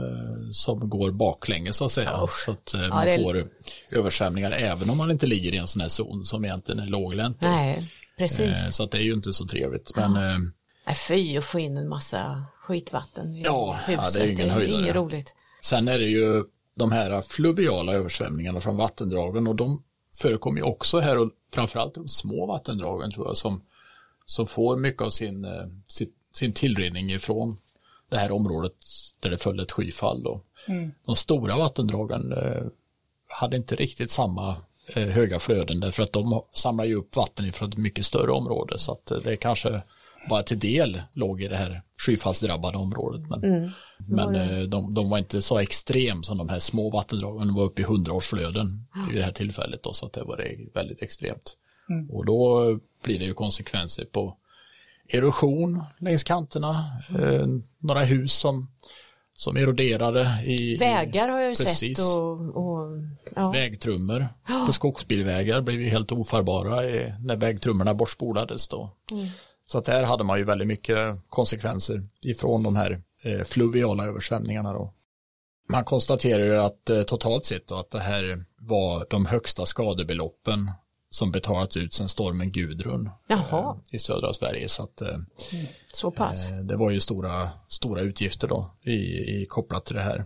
som 0.53 0.89
går 0.91 1.11
baklänges 1.11 1.77
så 1.77 1.85
att 1.85 1.93
säga. 1.93 2.21
Så 2.45 2.51
att 2.51 2.75
man 2.91 3.09
är- 3.09 3.19
får 3.19 3.45
översvämningar 3.91 4.51
även 4.51 4.91
om 4.91 4.97
man 4.99 5.11
inte 5.11 5.27
ligger 5.27 5.53
i 5.55 5.57
en 5.57 5.67
sån 5.67 5.81
här 5.81 5.89
zon 5.89 6.25
som 6.25 6.45
egentligen 6.45 6.81
är 6.81 6.87
låglänt. 6.87 7.39
Nej, 7.41 7.91
precis. 8.19 8.57
Så 8.77 8.83
att 8.83 8.91
det 8.91 8.99
är 8.99 9.03
ju 9.03 9.13
inte 9.13 9.33
så 9.33 9.47
trevligt. 9.47 9.93
Men 9.97 10.13
Nej, 10.87 10.97
fy 11.09 11.37
att 11.37 11.45
få 11.45 11.59
in 11.61 11.77
en 11.77 11.89
massa 11.89 12.45
skitvatten 12.67 13.35
Ja, 13.37 13.43
ja, 13.45 13.79
huset. 13.87 14.15
det 14.15 14.21
är 14.21 14.33
ingen 14.33 14.51
höjdare. 14.51 14.81
inget 14.83 14.97
roligt. 14.97 15.35
sen 15.61 15.89
är 15.89 15.99
det 15.99 16.05
ju 16.05 16.45
de 16.75 16.93
här 16.93 17.23
fluviala 17.23 17.93
översvämningarna 17.93 18.61
från 18.61 18.77
vattendragen 18.77 19.47
och 19.47 19.57
de 19.57 19.83
förekommer 20.17 20.59
ju 20.59 20.63
också 20.65 20.99
här 21.01 21.19
och 21.19 21.31
framförallt 21.53 21.95
de 21.95 22.09
små 22.09 22.47
vattendragen 22.47 23.11
tror 23.13 23.27
jag 23.27 23.37
som, 23.37 23.63
som 24.27 24.47
får 24.47 24.77
mycket 24.77 25.03
av 25.03 25.11
sin, 25.11 25.45
eh, 25.45 25.67
sin, 25.89 26.09
sin 26.35 26.53
tillrinning 26.53 27.13
ifrån 27.13 27.57
det 28.09 28.17
här 28.19 28.33
området 28.33 28.73
där 29.21 29.31
det 29.31 29.39
föll 29.39 29.61
ett 29.61 29.73
skyfall. 29.73 30.23
Då. 30.23 30.41
De 31.07 31.17
stora 31.17 31.57
vattendragen 31.59 32.33
eh, 32.33 32.63
hade 33.29 33.57
inte 33.57 33.77
riktigt 33.77 34.11
samma 34.11 34.57
eh, 34.95 35.09
höga 35.09 35.39
flöden 35.39 35.81
därför 35.81 36.03
att 36.03 36.13
de 36.13 36.43
samlar 36.53 36.85
ju 36.85 36.95
upp 36.95 37.17
vatten 37.17 37.47
ifrån 37.47 37.69
ett 37.69 37.79
mycket 37.79 38.07
större 38.07 38.31
område 38.33 38.79
så 38.79 38.93
att 38.93 39.13
det 39.25 39.37
kanske 39.37 39.83
bara 40.29 40.43
till 40.43 40.59
del 40.59 41.03
låg 41.13 41.43
i 41.43 41.49
det 41.49 41.57
här 41.57 41.83
skyfallsdrabbade 41.99 42.79
området. 42.79 43.21
Men, 43.31 43.73
men 44.09 44.35
eh, 44.35 44.61
de, 44.61 44.95
de 44.95 45.11
var 45.11 45.19
inte 45.19 45.43
så 45.43 45.59
extrem 45.59 46.23
som 46.23 46.39
de 46.39 46.49
här 46.49 46.59
små 46.59 46.91
vattendragen, 46.91 47.47
de 47.47 47.57
var 47.57 47.65
uppe 47.65 47.81
i 47.81 47.85
hundraårsflöden 47.85 48.87
i 49.13 49.17
det 49.17 49.23
här 49.23 49.33
tillfället 49.33 49.83
då, 49.83 49.93
så 49.93 50.07
att 50.07 50.13
det 50.13 50.25
var 50.25 50.45
väldigt 50.75 51.03
extremt. 51.03 51.57
Och 52.11 52.27
då 52.27 52.65
blir 53.03 53.19
det 53.19 53.25
ju 53.25 53.35
konsekvenser 53.35 54.05
på 54.05 54.37
erosion 55.09 55.83
längs 55.99 56.25
kanterna, 56.25 56.85
eh, 57.21 57.47
några 57.79 58.01
hus 58.01 58.33
som, 58.33 58.71
som 59.35 59.57
eroderade 59.57 60.43
i 60.47 60.77
Vägar 60.77 61.29
har 61.29 61.41
jag 61.41 61.49
ju 61.51 61.55
precis. 61.55 61.99
sett 61.99 62.07
och, 62.17 62.57
och 62.57 62.89
ja. 63.37 63.51
vägtrummor 63.51 64.29
på 64.67 64.73
skogsbilvägar 64.73 65.61
blev 65.61 65.81
ju 65.81 65.89
helt 65.89 66.13
ofarbara 66.13 66.85
i, 66.85 67.13
när 67.21 67.37
vägtrummorna 67.37 67.95
bortspolades 67.95 68.69
då. 68.69 68.91
Mm. 69.11 69.29
Så 69.67 69.79
att 69.79 69.85
där 69.85 70.03
hade 70.05 70.25
man 70.25 70.39
ju 70.39 70.45
väldigt 70.45 70.69
mycket 70.69 71.17
konsekvenser 71.29 72.03
ifrån 72.23 72.63
de 72.63 72.77
här 72.77 73.03
eh, 73.23 73.45
fluviala 73.45 74.05
översvämningarna 74.07 74.73
då. 74.73 74.93
Man 75.69 75.85
konstaterar 75.85 76.45
ju 76.45 76.57
att 76.57 76.91
eh, 76.91 77.03
totalt 77.03 77.45
sett 77.45 77.67
då 77.67 77.75
att 77.75 77.91
det 77.91 78.01
här 78.01 78.45
var 78.59 79.07
de 79.11 79.27
högsta 79.27 79.67
skadebeloppen 79.67 80.71
som 81.11 81.31
betalats 81.33 81.77
ut 81.77 81.95
sedan 81.95 82.09
stormen 82.09 82.51
Gudrun 82.51 83.11
eh, 83.29 83.97
i 83.97 83.99
södra 83.99 84.35
Sverige. 84.35 84.69
Så 84.69 84.83
att 84.83 85.01
eh, 85.01 85.17
så 85.93 86.11
pass. 86.11 86.51
Eh, 86.51 86.57
Det 86.57 86.77
var 86.77 86.91
ju 86.91 87.01
stora, 87.01 87.49
stora 87.69 88.01
utgifter 88.01 88.49
då 88.49 88.71
i, 88.83 88.93
i 89.43 89.47
kopplat 89.49 89.85
till 89.85 89.95
det 89.97 90.03
här. 90.03 90.25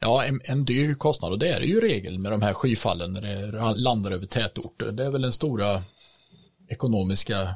Ja, 0.00 0.24
en, 0.24 0.40
en 0.44 0.64
dyr 0.64 0.94
kostnad 0.94 1.32
och 1.32 1.38
det 1.38 1.48
är 1.48 1.60
det 1.60 1.66
ju 1.66 1.80
regel 1.80 2.18
med 2.18 2.32
de 2.32 2.42
här 2.42 2.54
skyfallen 2.54 3.12
när 3.12 3.20
det 3.22 3.74
landar 3.74 4.10
över 4.10 4.26
tätorter. 4.26 4.92
Det 4.92 5.04
är 5.04 5.10
väl 5.10 5.22
den 5.22 5.32
stora 5.32 5.82
ekonomiska 6.68 7.54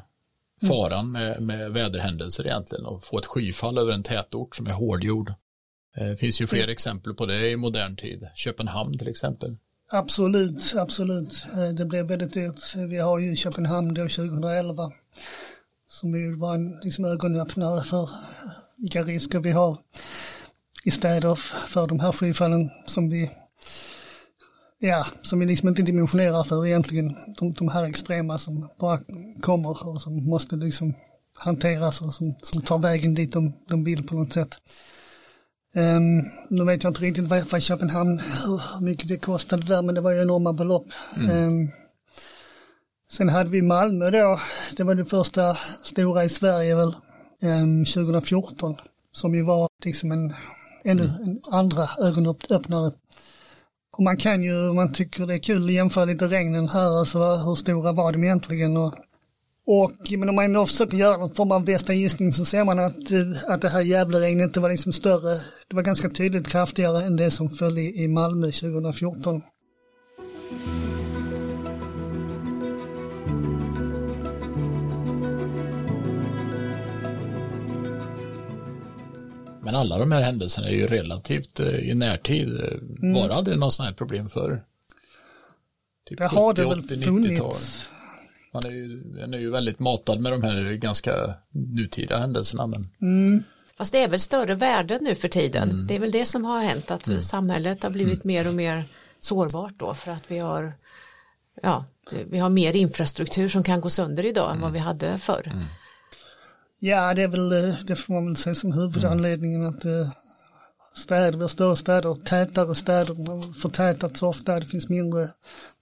faran 0.67 1.11
med, 1.11 1.41
med 1.41 1.71
väderhändelser 1.71 2.45
egentligen 2.45 2.85
och 2.85 3.03
få 3.03 3.17
ett 3.19 3.25
skyfall 3.25 3.77
över 3.77 3.93
en 3.93 4.03
tätort 4.03 4.55
som 4.55 4.67
är 4.67 4.71
hårdgjord. 4.71 5.29
Eh, 5.97 6.07
Det 6.07 6.17
finns 6.17 6.41
ju 6.41 6.47
fler 6.47 6.67
exempel 6.67 7.13
på 7.13 7.25
det 7.25 7.49
i 7.51 7.57
modern 7.57 7.95
tid. 7.95 8.27
Köpenhamn 8.35 8.97
till 8.97 9.07
exempel. 9.07 9.57
Absolut, 9.91 10.73
absolut. 10.77 11.47
Eh, 11.53 11.69
Det 11.69 11.85
blev 11.85 12.05
väldigt 12.07 12.33
dyrt. 12.33 12.75
Vi 12.75 12.97
har 12.97 13.19
ju 13.19 13.35
Köpenhamn 13.35 13.93
då 13.93 14.01
2011 14.07 14.91
som 15.87 16.15
ju 16.15 16.35
var 16.35 16.55
en 16.55 16.79
liksom 16.83 17.05
ögonöppnare 17.05 17.83
för 17.83 18.09
vilka 18.77 19.03
risker 19.03 19.39
vi 19.39 19.51
har 19.51 19.77
i 20.83 20.91
städer 20.91 21.35
för 21.67 21.87
de 21.87 21.99
här 21.99 22.11
skyfallen 22.11 22.69
som 22.85 23.09
vi 23.09 23.31
ja, 24.87 25.05
som 25.21 25.39
vi 25.39 25.45
liksom 25.45 25.69
inte 25.69 25.81
dimensionerar 25.81 26.43
för 26.43 26.65
egentligen. 26.65 27.15
De, 27.39 27.53
de 27.53 27.67
här 27.67 27.83
extrema 27.83 28.37
som 28.37 28.69
bara 28.79 28.99
kommer 29.41 29.87
och 29.87 30.01
som 30.01 30.29
måste 30.29 30.55
liksom 30.55 30.93
hanteras 31.37 32.01
och 32.01 32.13
som, 32.13 32.35
som 32.41 32.61
tar 32.61 32.77
vägen 32.77 33.13
dit 33.13 33.31
de, 33.31 33.53
de 33.67 33.83
vill 33.83 34.03
på 34.03 34.15
något 34.15 34.33
sätt. 34.33 34.57
Um, 35.75 36.23
nu 36.49 36.63
vet 36.65 36.83
jag 36.83 36.89
inte 36.89 37.01
riktigt 37.01 37.27
vad, 37.27 37.43
vad 37.51 37.61
Köpenhamn, 37.61 38.19
hur 38.19 38.81
mycket 38.81 39.07
det 39.07 39.17
kostade 39.17 39.65
där, 39.65 39.81
men 39.81 39.95
det 39.95 40.01
var 40.01 40.11
ju 40.11 40.21
enorma 40.21 40.53
belopp. 40.53 40.87
Ehm, 41.31 41.67
sen 43.11 43.29
hade 43.29 43.49
vi 43.49 43.61
Malmö 43.61 44.11
då, 44.11 44.39
det 44.77 44.83
var 44.83 44.95
det 44.95 45.05
första 45.05 45.57
stora 45.83 46.23
i 46.23 46.29
Sverige 46.29 46.75
väl, 46.75 46.95
ehm, 47.41 47.85
2014, 47.85 48.75
som 49.11 49.35
ju 49.35 49.41
var 49.41 49.69
liksom 49.83 50.11
en, 50.11 50.33
ännu 50.83 51.03
en 51.03 51.41
andra 51.51 51.89
ögonöppnare. 51.97 52.91
Och 53.97 54.03
man 54.03 54.17
kan 54.17 54.43
ju, 54.43 54.69
om 54.69 54.75
man 54.75 54.93
tycker 54.93 55.25
det 55.25 55.33
är 55.33 55.39
kul, 55.39 55.69
jämföra 55.69 56.05
lite 56.05 56.27
regnen 56.27 56.67
här, 56.67 56.99
alltså 56.99 57.19
hur 57.19 57.55
stora 57.55 57.91
var 57.91 58.11
de 58.11 58.23
egentligen 58.23 58.77
och 58.77 58.93
och 59.65 59.91
men 60.17 60.29
om 60.29 60.35
man 60.35 60.45
ändå 60.45 60.65
försöker 60.65 60.97
göra 60.97 61.17
någon 61.17 61.29
form 61.29 61.51
av 61.51 61.65
bästa 61.65 61.93
gissning 61.93 62.33
så 62.33 62.45
ser 62.45 62.63
man 62.63 62.79
att, 62.79 62.95
att 63.47 63.61
det 63.61 63.69
här 63.69 63.81
Gävleregnet 63.81 64.47
inte 64.47 64.59
var 64.59 64.69
liksom 64.69 64.93
större. 64.93 65.35
Det 65.67 65.75
var 65.75 65.83
ganska 65.83 66.09
tydligt 66.09 66.47
kraftigare 66.47 67.03
än 67.03 67.15
det 67.15 67.31
som 67.31 67.49
föll 67.49 67.77
i, 67.77 68.03
i 68.03 68.07
Malmö 68.07 68.51
2014. 68.51 69.41
Men 79.73 79.81
alla 79.81 79.97
de 79.97 80.11
här 80.11 80.21
händelserna 80.21 80.67
är 80.67 80.73
ju 80.73 80.85
relativt 80.87 81.59
eh, 81.59 81.75
i 81.89 81.93
närtid. 81.93 82.59
Eh, 82.59 83.13
Var 83.13 83.27
det 83.27 83.35
aldrig 83.35 83.57
någon 83.59 83.71
sån 83.71 83.85
här 83.85 83.93
problem 83.93 84.29
förr? 84.29 84.63
Typ 86.09 86.17
Det 86.17 86.25
har 86.27 86.53
det 86.53 86.63
70, 86.65 86.69
väl 86.69 86.79
80, 86.79 86.95
90-tal. 86.95 87.51
funnits. 87.51 87.89
Man 88.53 88.65
är 88.65 88.69
ju, 88.69 88.87
den 89.03 89.33
är 89.33 89.37
ju 89.37 89.49
väldigt 89.51 89.79
matad 89.79 90.19
med 90.19 90.31
de 90.31 90.43
här 90.43 90.71
ganska 90.71 91.33
nutida 91.51 92.17
händelserna. 92.19 92.67
Men 92.67 93.43
Fast 93.77 93.91
det 93.91 94.03
är 94.03 94.07
väl 94.07 94.19
större 94.19 94.55
värden 94.55 95.03
nu 95.03 95.15
för 95.15 95.27
tiden. 95.27 95.69
Mm. 95.69 95.87
Det 95.87 95.95
är 95.95 95.99
väl 95.99 96.11
det 96.11 96.25
som 96.25 96.45
har 96.45 96.59
hänt 96.59 96.91
att 96.91 97.23
samhället 97.23 97.83
har 97.83 97.89
blivit 97.89 98.23
mer 98.23 98.47
och 98.47 98.53
mer 98.53 98.83
sårbart 99.19 99.73
då 99.77 99.93
för 99.93 100.11
att 100.11 100.23
vi 100.27 100.37
har 100.39 100.73
ja, 101.63 101.85
det- 102.11 102.23
vi 102.29 102.39
har 102.39 102.49
mer 102.49 102.75
infrastruktur 102.75 103.49
som 103.49 103.63
kan 103.63 103.81
gå 103.81 103.89
sönder 103.89 104.25
idag 104.25 104.51
än 104.51 104.61
vad 104.61 104.69
Mm. 104.69 104.73
vi 104.73 104.79
hade 104.79 105.17
förr. 105.17 105.51
Ja, 106.85 107.13
det 107.13 107.21
är 107.21 107.27
väl, 107.27 107.51
eh, 107.51 107.75
det 107.87 107.95
får 107.95 108.13
man 108.13 108.25
väl 108.25 108.35
säga 108.35 108.55
som 108.55 108.73
huvudanledningen 108.73 109.65
att 109.65 109.85
eh, 109.85 110.09
städer, 110.95 111.47
större 111.47 111.75
städer, 111.75 112.13
tätare 112.13 112.75
städer 112.75 113.15
har 113.15 113.53
förtätats 113.53 114.23
ofta. 114.23 114.59
Det 114.59 114.65
finns 114.65 114.89
mindre 114.89 115.29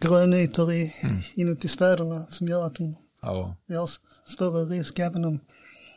grönytor 0.01 0.73
i, 0.73 0.93
inuti 1.33 1.67
städerna 1.67 2.25
som 2.29 2.47
gör 2.47 2.65
att 2.65 2.75
de, 2.75 2.95
ja. 3.21 3.55
vi 3.65 3.75
har 3.75 3.89
större 4.25 4.65
risk 4.65 4.99
även 4.99 5.25
om 5.25 5.39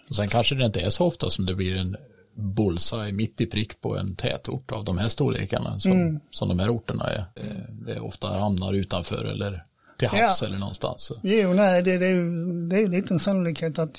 Och 0.08 0.16
sen 0.16 0.28
kanske 0.28 0.54
det 0.54 0.64
inte 0.64 0.80
är 0.80 0.90
så 0.90 1.06
ofta 1.06 1.30
som 1.30 1.46
det 1.46 1.54
blir 1.54 1.76
en 1.76 1.96
bullseye 2.34 3.12
mitt 3.12 3.40
i 3.40 3.46
prick 3.46 3.80
på 3.80 3.96
en 3.96 4.16
tätort 4.16 4.72
av 4.72 4.84
de 4.84 4.98
här 4.98 5.08
storlekarna 5.08 5.78
som, 5.80 6.20
som 6.30 6.48
de 6.48 6.58
här 6.58 6.76
orterna 6.76 7.04
är. 7.04 7.24
Det, 7.34 7.92
det 7.92 8.00
ofta 8.00 8.28
hamnar 8.28 8.72
utanför 8.72 9.24
eller 9.24 9.64
till 9.98 10.08
havs 10.08 10.42
Ja. 10.42 10.46
eller 10.46 10.58
någonstans. 10.58 11.12
Jo, 11.22 11.52
nej, 11.52 11.82
det, 11.82 11.98
det 11.98 12.06
är 12.06 12.10
ju 12.10 12.56
det 12.68 12.76
är 12.76 13.12
en 13.12 13.20
sannolikhet 13.20 13.78
att 13.78 13.98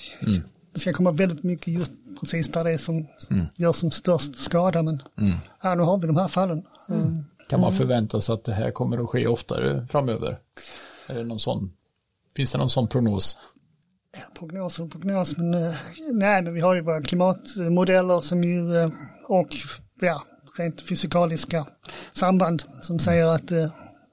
det 0.76 0.80
ska 0.80 0.94
komma 0.94 1.12
väldigt 1.12 1.44
mycket 1.44 1.68
just 1.68 1.92
precis 2.20 2.52
där 2.52 2.64
det 2.64 2.72
är 2.72 2.78
som 2.78 3.08
gör 3.56 3.74
som 3.74 3.92
störst 3.92 4.38
skada. 4.38 4.84
Men 4.84 5.02
ja, 5.62 5.76
nu 5.76 5.84
har 5.84 5.98
vi 5.98 6.08
de 6.08 6.18
här 6.18 6.28
fallen. 6.28 6.64
Mm. 6.90 7.24
Kan 7.50 7.60
man 7.60 7.74
förvänta 7.74 8.22
sig 8.22 8.34
att 8.34 8.44
det 8.44 8.54
här 8.54 8.72
kommer 8.72 9.04
att 9.04 9.10
ske 9.10 9.28
oftare 9.28 9.88
framöver? 9.88 10.38
Är 11.08 11.16
det 11.16 11.24
någon 11.24 11.40
sån, 11.40 11.72
finns 12.36 12.52
det 12.52 12.58
någon 12.58 12.70
sån 12.70 12.88
prognos? 12.88 13.38
Prognos 14.40 14.80
och 14.80 14.92
prognos, 14.92 15.38
men 15.38 15.54
eh, 15.54 15.74
nej, 16.12 16.42
men 16.42 16.54
vi 16.54 16.62
har 16.62 16.74
ju 16.74 16.82
våra 16.82 17.02
klimatmodeller 17.02 18.20
som 18.20 18.44
ju 18.44 18.78
eh, 18.78 18.90
och 19.28 19.48
ja, 20.02 20.24
rent 20.58 20.82
fysikaliska 20.82 21.66
samband 22.14 22.64
som 22.82 23.00
säger 23.00 23.26
att 23.26 23.52
eh, 23.52 23.70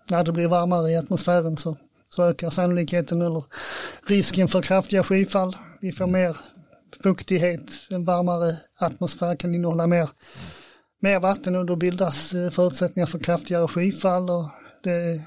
när 0.08 0.24
det 0.24 0.32
blir 0.32 0.46
varmare 0.46 0.90
i 0.90 0.96
atmosfären 0.96 1.56
så, 1.56 1.76
så 2.08 2.24
ökar 2.24 2.50
sannolikheten 2.50 3.22
eller 3.22 3.44
risken 4.06 4.48
för 4.48 4.62
kraftiga 4.62 5.02
skyfall. 5.02 5.56
Vi 5.80 5.92
får 5.92 6.06
mer 6.06 6.36
fuktighet, 7.02 7.72
en 7.90 8.04
varmare 8.04 8.56
atmosfär 8.78 9.36
kan 9.36 9.54
innehålla 9.54 9.86
mer, 9.86 10.08
mer 11.00 11.20
vatten 11.20 11.56
och 11.56 11.66
då 11.66 11.76
bildas 11.76 12.32
eh, 12.32 12.50
förutsättningar 12.50 13.06
för 13.06 13.18
kraftigare 13.18 13.68
skyfall 13.68 14.30
och 14.30 14.50
det 14.82 15.24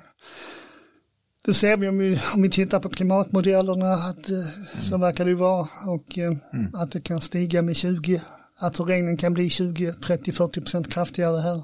det 1.45 1.53
ser 1.53 1.77
vi 1.77 1.87
om 1.87 1.97
vi, 1.97 2.19
om 2.33 2.41
vi 2.41 2.49
tittar 2.49 2.79
på 2.79 2.89
klimatmodellerna 2.89 3.93
att 3.93 4.29
eh, 4.29 4.45
så 4.89 4.97
verkar 4.97 5.25
det 5.25 5.35
vara 5.35 5.67
och 5.87 6.17
eh, 6.17 6.31
att 6.73 6.91
det 6.91 7.01
kan 7.01 7.21
stiga 7.21 7.61
med 7.61 7.75
20, 7.75 8.21
alltså 8.57 8.85
regnen 8.85 9.17
kan 9.17 9.33
bli 9.33 9.49
20, 9.49 9.93
30, 9.93 10.31
40 10.31 10.61
procent 10.61 10.93
kraftigare 10.93 11.41
här. 11.41 11.63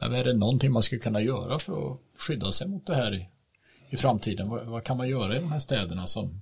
Men 0.00 0.12
är 0.12 0.24
det 0.24 0.32
någonting 0.32 0.72
man 0.72 0.82
skulle 0.82 1.00
kunna 1.00 1.20
göra 1.20 1.58
för 1.58 1.92
att 1.92 1.98
skydda 2.18 2.52
sig 2.52 2.68
mot 2.68 2.86
det 2.86 2.94
här 2.94 3.14
i, 3.14 3.28
i 3.90 3.96
framtiden? 3.96 4.48
Vad, 4.48 4.66
vad 4.66 4.84
kan 4.84 4.96
man 4.96 5.08
göra 5.08 5.36
i 5.36 5.40
de 5.40 5.52
här 5.52 5.58
städerna 5.58 6.06
som, 6.06 6.40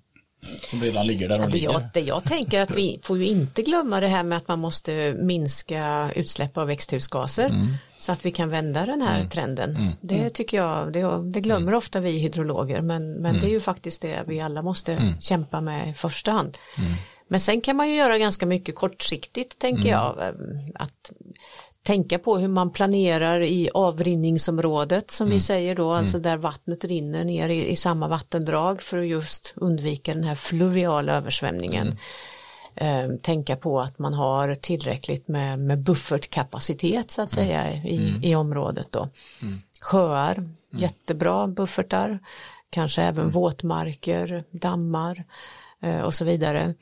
som 0.71 0.83
redan 0.83 1.07
ligger 1.07 1.29
där 1.29 1.39
de 1.39 1.51
Det 1.51 1.59
jag, 1.59 1.73
ligger? 1.73 1.89
det 1.95 2.01
jag 2.01 2.25
tänker 2.25 2.61
att 2.61 2.71
vi 2.71 3.01
får 3.03 3.19
ju 3.19 3.27
inte 3.27 3.63
glömma 3.63 4.01
det 4.01 4.07
här 4.09 4.23
med 4.23 4.39
att 4.39 4.49
man 4.49 4.59
måste 4.59 5.15
minska 5.19 6.11
utsläpp 6.17 6.59
av 6.59 6.67
växthusgaser 6.67 7.47
Mm. 7.49 7.75
så 7.99 8.13
att 8.13 8.25
vi 8.27 8.31
kan 8.31 8.49
vända 8.51 8.87
den 8.87 9.03
här 9.03 9.25
trenden. 9.25 9.89
Det 10.01 10.31
tycker 10.31 10.57
jag, 10.57 10.93
det, 10.93 11.31
det 11.33 11.41
glömmer 11.41 11.63
Mm. 11.69 11.75
ofta 11.79 12.01
vi 12.01 12.19
hydrologer 12.19 12.81
men, 12.81 13.13
men 13.13 13.41
det 13.41 13.47
är 13.47 13.51
ju 13.51 13.61
faktiskt 13.61 14.03
det 14.03 14.23
vi 14.27 14.41
alla 14.41 14.63
måste 14.63 14.93
Mm. 14.93 15.21
kämpa 15.21 15.61
med 15.61 15.91
i 15.91 15.93
första 15.93 16.31
hand. 16.31 16.59
Men 17.29 17.41
sen 17.41 17.61
kan 17.61 17.77
man 17.77 17.89
ju 17.89 17.97
göra 17.97 18.19
ganska 18.19 18.47
mycket 18.47 18.75
kortsiktigt 18.75 19.59
tänker 19.59 19.81
Mm. 19.83 19.93
jag. 19.93 20.19
eh, 20.29 20.35
Att 20.75 21.11
tänka 21.83 22.19
på 22.19 22.39
hur 22.39 22.49
man 22.49 22.71
planerar 22.71 23.41
i 23.41 23.71
avrinningsområdet 23.75 25.11
som 25.11 25.27
Mm. 25.27 25.37
vi 25.37 25.41
säger 25.41 25.75
då, 25.75 25.93
alltså 25.93 26.19
där 26.19 26.37
vattnet 26.37 26.85
rinner 26.85 27.25
ner 27.25 27.49
i, 27.49 27.69
i 27.69 27.77
samma 27.77 28.09
vattendrag 28.09 28.83
för 28.83 28.99
att 28.99 29.07
just 29.07 29.53
undvika 29.57 30.15
den 30.15 30.25
här 30.25 30.35
fluviala 30.35 31.13
översvämningen. 31.13 31.99
Eh, 32.75 33.09
tänka 33.23 33.57
på 33.57 33.81
att 33.81 33.99
man 33.99 34.15
har 34.15 34.55
tillräckligt 34.55 35.29
med, 35.29 35.59
med 35.59 35.79
buffertkapacitet 35.79 37.11
så 37.11 37.23
att 37.23 37.33
säga 37.33 37.73
i, 37.73 38.21
i 38.23 38.35
området 38.35 38.93
då. 38.93 39.09
Sjöar, 39.83 40.49
jättebra 40.71 41.47
buffertar, 41.47 42.19
kanske 42.71 43.03
även 43.03 43.31
våtmarker, 43.31 44.45
dammar 44.51 45.25
och 46.05 46.15
så 46.15 46.25
vidare 46.25 46.75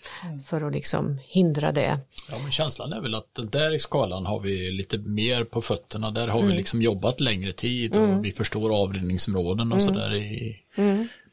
för 0.46 0.66
att 0.66 0.72
liksom 0.74 1.18
hindra 1.28 1.72
det. 1.72 1.98
Ja, 2.30 2.38
men 2.42 2.50
känslan 2.52 2.92
är 2.92 3.00
väl 3.00 3.14
att 3.14 3.34
den 3.34 3.48
där 3.50 3.78
skalan 3.78 4.26
har 4.26 4.40
vi 4.40 4.70
lite 4.70 4.98
mer 4.98 5.44
på 5.44 5.60
fötterna. 5.62 6.10
Där 6.10 6.28
har 6.28 6.42
vi 6.42 6.52
liksom 6.52 6.82
jobbat 6.82 7.20
längre 7.20 7.52
tid 7.52 7.96
och 7.96 8.24
vi 8.24 8.32
förstår 8.32 8.82
avrinningsområden 8.82 9.72
och 9.72 9.82
sådär 9.82 10.14
i, 10.14 10.56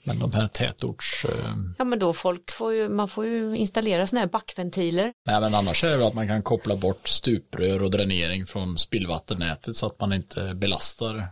Men 0.03 0.19
de 0.19 0.33
här 0.33 0.47
tätorts... 0.47 1.25
eh, 1.25 1.53
Ja 1.77 1.85
men 1.85 1.99
då 1.99 2.13
folk 2.13 2.51
får 2.51 2.73
ju, 2.73 2.89
man 2.89 3.09
får 3.09 3.25
ju 3.25 3.55
installera 3.57 4.07
sådana 4.07 4.19
här 4.25 4.31
backventiler. 4.31 5.13
Nej 5.25 5.41
men 5.41 5.53
annars 5.55 5.83
är 5.83 5.89
det 5.91 5.97
väl 5.97 6.07
att 6.07 6.13
man 6.13 6.27
kan 6.27 6.41
koppla 6.41 6.75
bort 6.75 7.07
stuprör 7.07 7.83
och 7.83 7.91
dränering 7.91 8.45
från 8.45 8.77
spillvattennätet 8.77 9.75
så 9.75 9.85
att 9.85 9.99
man 9.99 10.13
inte 10.13 10.53
belastar 10.55 11.15
eh, 11.17 11.23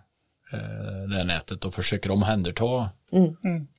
det 1.10 1.16
här 1.16 1.24
nätet 1.24 1.66
och 1.66 1.74
försöker 1.74 2.12
omhänderta 2.12 2.90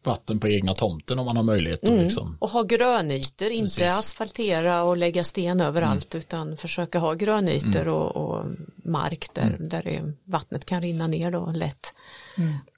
vatten 0.04 0.40
på 0.40 0.49
egna 0.49 0.75
tomten 0.75 1.18
om 1.18 1.26
man 1.26 1.37
har 1.37 1.42
möjlighet 1.45 1.85
att 1.85 1.90
liksom. 2.02 2.37
Och 2.40 2.50
ha 2.50 2.62
grönytor, 2.62 3.49
inte 3.50 3.64
Precis. 3.66 3.83
Mm. 3.83 3.99
asfaltera 3.99 4.83
och 4.83 4.97
lägga 4.97 5.25
sten 5.25 5.61
överallt 5.61 6.14
utan 6.14 6.56
försöka 6.56 6.99
ha 6.99 7.14
grönytor 7.14 7.88
och, 7.88 8.16
och 8.16 8.45
mark 8.76 9.26
där, 9.35 9.42
Mm. 9.42 9.68
där 9.68 9.83
det, 9.83 10.12
vattnet 10.25 10.64
kan 10.64 10.83
rinna 10.83 11.06
ner 11.06 11.30
då 11.30 11.47
lätt. 11.54 11.95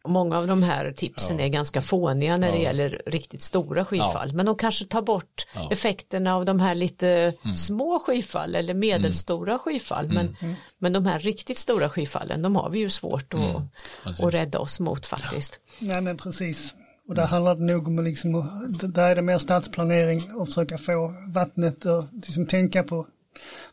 Och 0.03 0.11
Många 0.11 0.39
av 0.39 0.47
de 0.47 0.63
här 0.63 0.93
tipsen 0.93 1.41
är 1.41 1.49
ganska 1.49 1.81
fåniga 1.83 2.37
när 2.37 2.53
det 2.53 2.59
gäller 2.59 3.03
riktigt 3.07 3.43
stora 3.43 3.85
skyfall 3.85 4.33
men 4.33 4.47
de 4.47 4.57
kanske 4.57 4.85
tar 4.85 5.03
bort 5.03 5.47
Ja. 5.55 5.61
Mm. 5.61 5.73
effekterna 5.73 6.35
av 6.37 6.45
de 6.45 6.61
här 6.61 6.75
lite 6.75 7.33
små 7.57 7.99
skyfall 8.07 8.55
eller 8.55 8.75
medelstora 8.75 9.59
skyfall 9.59 10.13
men, 10.13 10.37
men 10.79 10.93
de 10.93 11.07
här 11.07 11.19
riktigt 11.19 11.59
stora 11.59 11.89
skyfallen 11.89 12.43
de 12.43 12.57
har 12.57 12.71
vi 12.71 12.79
ju 12.79 12.91
svårt 12.91 13.35
att, 13.35 13.41
Mm. 13.41 13.63
Att 14.05 14.35
rädda 14.35 14.59
oss 14.59 14.81
mot 14.81 15.07
faktiskt. 15.07 15.61
Nej 15.81 16.01
men 16.01 16.17
precis. 16.17 16.75
Och 17.09 17.15
där 17.15 17.27
handlar 17.27 17.55
det 17.55 17.63
nog 17.63 17.87
om 17.87 17.99
att 17.99 18.05
liksom, 18.05 18.35
att- 18.35 18.95
där 18.95 19.09
är 19.09 19.17
det 19.17 19.23
mer 19.23 19.39
stadsplanering 19.39 20.35
och 20.35 20.49
försöka 20.49 20.79
få 20.79 21.15
vattnet 21.29 21.85
och 21.87 22.05
liksom 22.13 22.47
tänka 22.47 22.83
på, 22.83 23.07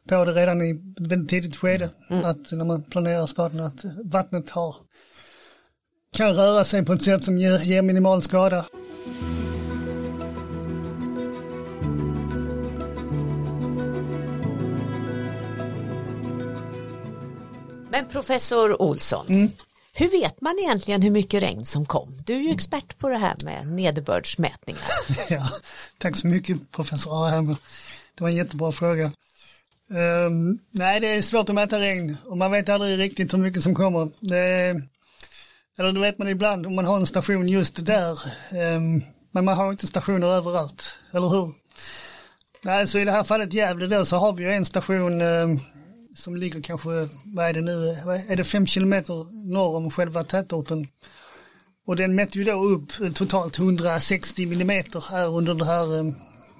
på 0.09 0.25
det 0.25 0.31
redan 0.33 0.61
i 0.61 0.69
ett 0.71 1.09
väldigt 1.09 1.29
tidigt 1.29 1.55
skede. 1.55 1.89
Att 2.09 2.51
när 2.51 2.65
man 2.65 2.83
planerar 2.83 3.25
staden 3.27 3.59
att 3.59 3.85
vattnet 4.03 4.49
har, 4.49 4.75
kan 6.15 6.35
röra 6.35 6.63
sig 6.63 6.85
på 6.85 6.93
ett 6.93 7.03
sätt 7.03 7.23
som 7.23 7.37
ger, 7.37 7.57
ger 7.59 7.81
minimal 7.81 8.21
skada. 8.21 8.65
Men 17.89 18.07
professor 18.07 18.81
Olsson, 18.81 19.25
Mm. 19.29 19.51
hur 19.93 20.09
vet 20.09 20.41
man 20.41 20.59
egentligen 20.59 21.01
hur 21.01 21.11
mycket 21.11 21.43
regn 21.43 21.65
som 21.65 21.85
kom? 21.85 22.21
Du 22.25 22.33
är 22.35 22.39
ju 22.39 22.49
expert 22.51 22.97
på 22.97 23.09
det 23.09 23.17
här 23.17 23.35
med 23.43 23.67
nederbördsmätningar. 23.67 24.81
Ja, 25.29 25.49
tack 25.97 26.15
så 26.15 26.27
mycket 26.27 26.71
professor 26.71 27.25
Arhammer. 27.27 27.55
Det 28.15 28.23
var 28.23 28.29
en 28.29 28.35
jättebra 28.35 28.71
fråga. 28.71 29.11
Ehm, 29.89 30.59
nej, 30.71 30.99
det 30.99 31.07
är 31.07 31.21
svårt 31.21 31.49
att 31.49 31.55
mäta 31.55 31.79
regn 31.79 32.17
och 32.25 32.37
man 32.37 32.51
vet 32.51 32.69
aldrig 32.69 32.99
riktigt 32.99 33.33
hur 33.33 33.37
mycket 33.37 33.63
som 33.63 33.75
kommer. 33.75 34.09
Det 34.19 34.81
eller 35.77 35.93
det 35.93 35.99
vet 35.99 36.17
man 36.17 36.27
ibland 36.27 36.65
om 36.65 36.75
man 36.75 36.85
har 36.85 36.97
en 36.97 37.05
station 37.05 37.47
just 37.47 37.85
där. 37.85 38.19
Ehm, 38.55 39.01
men 39.31 39.45
man 39.45 39.57
har 39.57 39.71
inte 39.71 39.87
stationer 39.87 40.27
överallt, 40.27 40.99
eller 41.13 41.27
hur? 41.27 41.53
Nej, 42.61 42.87
så 42.87 42.99
i 42.99 43.05
det 43.05 43.11
här 43.11 43.23
fallet 43.23 43.53
Gävle 43.53 43.87
då 43.87 44.05
så 44.05 44.17
har 44.17 44.33
vi 44.33 44.43
ju 44.43 44.51
en 44.51 44.65
station 44.65 45.21
ehm, 45.21 45.59
som 46.15 46.35
ligger 46.35 46.61
kanske, 46.61 46.89
vad 47.25 47.45
är 47.45 47.53
det 47.53 47.61
nu, 47.61 47.87
är 48.29 48.35
det 48.35 48.43
fem 48.43 48.67
kilometer 48.67 49.45
norr 49.51 49.75
om 49.75 49.91
själva 49.91 50.23
tätorten. 50.23 50.87
Och 51.87 51.95
den 51.95 52.15
mätte 52.15 52.37
ju 52.37 52.43
då 52.43 52.65
upp 52.65 53.15
totalt 53.15 53.59
160 53.59 54.45
millimeter 54.45 55.03
här 55.11 55.27
under 55.37 55.53
det 55.53 55.65
här, 55.65 55.99
ehm, 55.99 56.13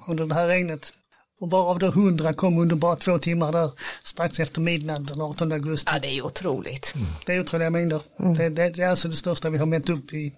under 0.08 0.26
det 0.26 0.36
här 0.36 0.48
regnet. 0.48 0.94
Och 1.40 1.52
varav 1.52 1.80
då 1.80 1.88
100 1.88 2.34
kom 2.34 2.58
under 2.58 2.76
bara 2.76 2.96
två 2.96 3.18
timmar 3.18 3.52
där 3.52 3.72
strax 4.04 4.40
efter 4.40 4.62
midnatt 4.62 5.08
den 5.08 5.22
18 5.22 5.52
augusti. 5.52 5.92
Ja, 5.94 6.00
det 6.00 6.08
är 6.08 6.26
otroligt. 6.26 6.94
Det 7.26 7.34
är 7.34 7.40
otroliga 7.40 7.70
mängder. 7.70 8.02
Det, 8.38 8.50
det, 8.50 8.70
det 8.70 8.84
är 8.84 8.90
alltså 8.90 9.08
det 9.08 9.16
största 9.16 9.50
vi 9.50 9.58
har 9.58 9.66
mätt 9.66 9.90
upp 9.90 10.14
i, 10.14 10.34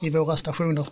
i 0.00 0.10
våra 0.10 0.36
stationer. 0.36 0.86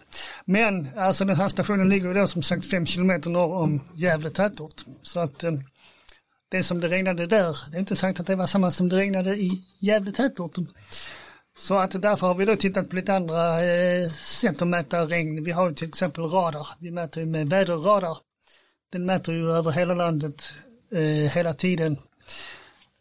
Men 0.45 0.89
alltså 0.97 1.25
den 1.25 1.37
här 1.37 1.49
stationen 1.49 1.89
ligger 1.89 2.09
ju 2.09 2.15
då 2.15 2.27
som 2.27 2.43
sagt 2.43 2.71
fem 2.71 2.87
kilometer 2.87 3.31
norr 3.31 3.55
om 3.55 3.81
Gävle 3.95 4.31
tätort. 4.31 4.85
Så 5.03 5.21
att 5.21 5.45
eh, 5.45 5.53
det 6.51 6.63
som 6.63 6.81
det 6.81 6.89
regnade 6.89 7.27
där, 7.27 7.57
det 7.71 7.77
är 7.77 7.81
inte 7.81 7.97
sagt 7.97 8.21
att 8.21 8.27
det 8.27 8.37
var 8.37 8.47
samma 8.47 8.71
som 8.71 8.89
det 8.89 8.97
regnade 8.97 9.37
i 9.37 9.51
Gävle 9.81 10.13
tätort. 10.13 10.55
Så 11.59 11.79
att 11.79 12.03
därför 12.03 12.27
har 12.27 12.35
vi 12.35 12.45
då 12.45 12.57
tittat 12.57 12.91
på 12.91 12.97
lite 12.97 13.15
andra 13.15 13.65
eh, 13.65 14.11
sätt 14.11 14.63
att 14.63 14.69
mäta 14.69 15.07
regn. 15.07 15.45
Vi 15.45 15.51
har 15.53 15.69
ju 15.69 15.75
till 15.75 15.89
exempel 15.89 16.25
radar. 16.25 16.69
Vi 16.79 16.91
mäter 16.91 17.23
ju 17.23 17.29
med 17.29 17.49
väderradar. 17.51 18.19
Den 18.93 19.07
mäter 19.07 19.35
ju 19.35 19.53
över 19.53 19.71
hela 19.71 19.95
landet 19.95 20.55
eh, 20.91 21.33
hela 21.33 21.53
tiden. 21.53 21.97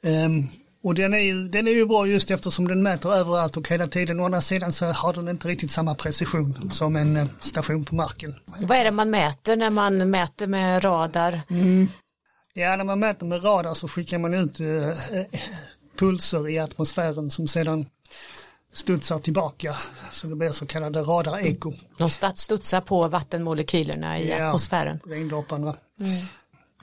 Ehm, 0.04 0.44
och 0.84 0.96
den 0.96 1.14
är, 1.14 1.20
ju, 1.20 1.48
den 1.48 1.68
är 1.68 1.72
ju 1.72 1.86
bra 1.86 2.08
just 2.08 2.32
eftersom 2.32 2.68
den 2.68 2.84
mäter 2.84 3.14
överallt 3.14 3.58
och 3.58 3.70
hela 3.70 3.88
tiden. 3.88 4.20
Å 4.20 4.26
andra 4.26 4.42
sidan 4.42 4.74
så 4.74 4.86
har 4.86 5.14
den 5.14 5.30
inte 5.30 5.48
riktigt 5.48 5.72
samma 5.72 5.96
precision 5.96 6.72
som 6.72 6.96
en 6.96 7.18
eh, 7.18 7.28
station 7.40 7.86
på 7.86 7.96
marken. 7.96 8.36
Vad 8.62 8.78
är 8.78 8.84
det 8.84 8.92
man 8.92 9.10
mäter 9.10 9.56
när 9.56 9.70
man 9.70 10.10
mäter 10.10 10.48
med 10.48 10.84
radar? 10.84 11.42
Ja, 12.54 12.76
när 12.76 12.84
man 12.84 13.00
mäter 13.00 13.26
med 13.26 13.44
radar 13.44 13.74
så 13.74 13.88
skickar 13.88 14.18
man 14.18 14.34
ut 14.34 14.60
eh, 14.60 15.18
eh, 15.18 15.26
pulser 16.00 16.50
i 16.50 16.60
atmosfären 16.60 17.32
som 17.32 17.48
sedan 17.48 17.86
studsar 18.74 19.20
tillbaka. 19.20 19.76
Så 20.12 20.28
det 20.28 20.36
blir 20.36 20.52
så 20.52 20.66
kallade 20.66 21.02
radareko. 21.02 21.74
De 21.98 22.10
studsar 22.36 22.82
på 22.82 23.08
vattenmolekylerna 23.08 24.20
i 24.20 24.30
Ja. 24.30 24.48
atmosfären. 24.48 25.00
Regndropparna. 25.06 25.76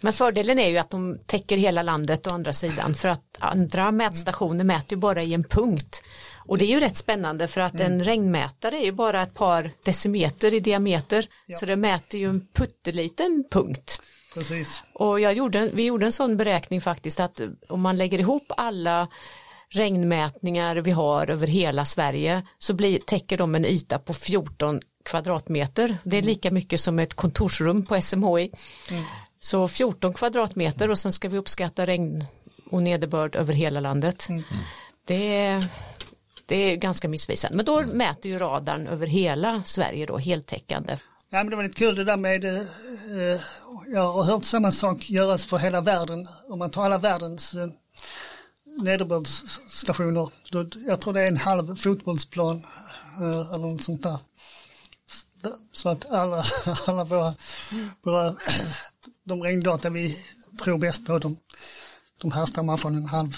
Men 0.00 0.12
fördelen 0.12 0.58
är 0.58 0.68
ju 0.68 0.78
att 0.78 0.90
de 0.90 1.18
täcker 1.26 1.56
hela 1.56 1.82
landet 1.82 2.26
å 2.26 2.30
andra 2.30 2.52
sidan 2.52 2.94
för 2.94 3.08
att 3.08 3.36
andra 3.38 3.90
mätstationer 3.92 4.64
mäter 4.64 4.90
ju 4.92 4.96
bara 4.96 5.22
i 5.22 5.34
en 5.34 5.44
punkt. 5.44 6.02
Och 6.46 6.58
det 6.58 6.64
är 6.64 6.68
ju 6.68 6.80
rätt 6.80 6.96
spännande 6.96 7.48
för 7.48 7.60
att 7.60 7.80
en 7.80 8.04
regnmätare 8.04 8.76
är 8.78 8.84
ju 8.84 8.92
bara 8.92 9.22
ett 9.22 9.34
par 9.34 9.70
decimeter 9.84 10.54
i 10.54 10.60
diameter. 10.60 11.26
Så 11.60 11.66
det 11.66 11.76
mäter 11.76 12.20
ju 12.20 12.28
en 12.30 12.46
putteliten 12.54 13.44
punkt. 13.50 14.02
Precis. 14.34 14.84
Och 14.92 15.20
jag 15.20 15.32
gjorde, 15.32 15.70
vi 15.74 15.84
gjorde 15.84 16.06
en 16.06 16.12
sån 16.12 16.36
beräkning 16.36 16.80
faktiskt 16.80 17.20
att 17.20 17.40
om 17.68 17.80
man 17.80 17.96
lägger 17.96 18.18
ihop 18.20 18.52
alla 18.56 19.08
regnmätningar 19.70 20.76
vi 20.76 20.90
har 20.90 21.30
över 21.30 21.46
hela 21.46 21.84
Sverige 21.84 22.42
så 22.58 22.74
blir, 22.74 22.98
täcker 22.98 23.38
de 23.38 23.54
en 23.54 23.64
yta 23.64 23.98
på 23.98 24.14
14 24.14 24.80
kvadratmeter. 25.04 25.98
Det 26.04 26.16
är 26.16 26.22
lika 26.22 26.50
mycket 26.50 26.80
som 26.80 26.98
ett 26.98 27.14
kontorsrum 27.14 27.84
på 27.84 28.00
SMHI. 28.00 28.52
Så 29.40 29.68
14 29.68 30.14
kvadratmeter 30.14 30.90
och 30.90 30.98
sen 30.98 31.12
ska 31.12 31.28
vi 31.28 31.38
uppskatta 31.38 31.86
regn 31.86 32.24
och 32.70 32.82
nederbörd 32.82 33.36
över 33.36 33.54
hela 33.54 33.80
landet. 33.80 34.28
Det, 35.04 35.36
är, 35.36 35.66
det 36.46 36.56
är 36.56 36.76
ganska 36.76 37.08
missvisande. 37.08 37.56
Men 37.56 37.66
då 37.66 37.82
mäter 37.82 38.30
ju 38.30 38.38
radarn 38.38 38.86
över 38.86 39.06
hela 39.06 39.62
Sverige 39.64 40.06
då 40.06 40.18
heltäckande. 40.18 40.96
Ja, 41.30 41.38
men 41.38 41.50
det 41.50 41.56
var 41.56 41.62
lite 41.62 41.78
kul 41.78 41.94
det 41.94 42.04
där 42.04 42.16
med, 42.16 42.44
eh, 42.44 43.40
jag 43.86 44.12
har 44.12 44.22
hört 44.24 44.44
samma 44.44 44.72
sak 44.72 45.10
göras 45.10 45.46
för 45.46 45.58
hela 45.58 45.80
världen. 45.80 46.28
Om 46.48 46.58
man 46.58 46.70
tar 46.70 46.84
alla 46.84 46.98
världens 46.98 47.54
eh, 47.54 47.68
nederbördsstationer, 48.82 50.30
jag 50.86 51.00
tror 51.00 51.12
det 51.12 51.20
är 51.20 51.26
en 51.26 51.36
halv 51.36 51.76
fotbollsplan 51.76 52.66
eh, 53.20 53.54
eller 53.54 53.66
något 53.66 53.82
sånt 53.82 54.02
där. 54.02 54.18
Så 55.72 55.88
att 55.88 56.10
alla, 56.10 56.44
alla 56.86 57.04
våra, 57.04 57.34
våra 58.02 58.34
de 59.24 59.42
regndata 59.42 59.90
vi 59.90 60.16
tror 60.64 60.78
bäst 60.78 61.06
på, 61.06 61.18
de, 61.18 61.36
de 62.20 62.32
härstammar 62.32 62.76
från 62.76 62.94
en 62.94 63.08
halv 63.08 63.36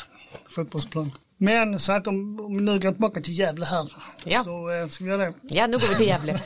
fotbollsplan. 0.48 1.12
Men 1.36 1.78
så 1.80 1.92
att 1.92 2.06
om, 2.06 2.40
om 2.40 2.56
vi 2.56 2.62
nu 2.62 2.78
går 2.80 2.92
tillbaka 2.92 3.20
till 3.20 3.38
Gävle 3.38 3.64
här, 3.64 3.92
Ja. 4.24 4.44
så 4.44 4.70
eh, 4.70 4.88
ska 4.88 5.04
vi 5.04 5.10
göra 5.10 5.24
det. 5.24 5.34
Ja, 5.42 5.66
nu 5.66 5.72
går 5.72 5.88
vi 5.88 5.94
till? 5.94 6.06
Gävle. 6.06 6.40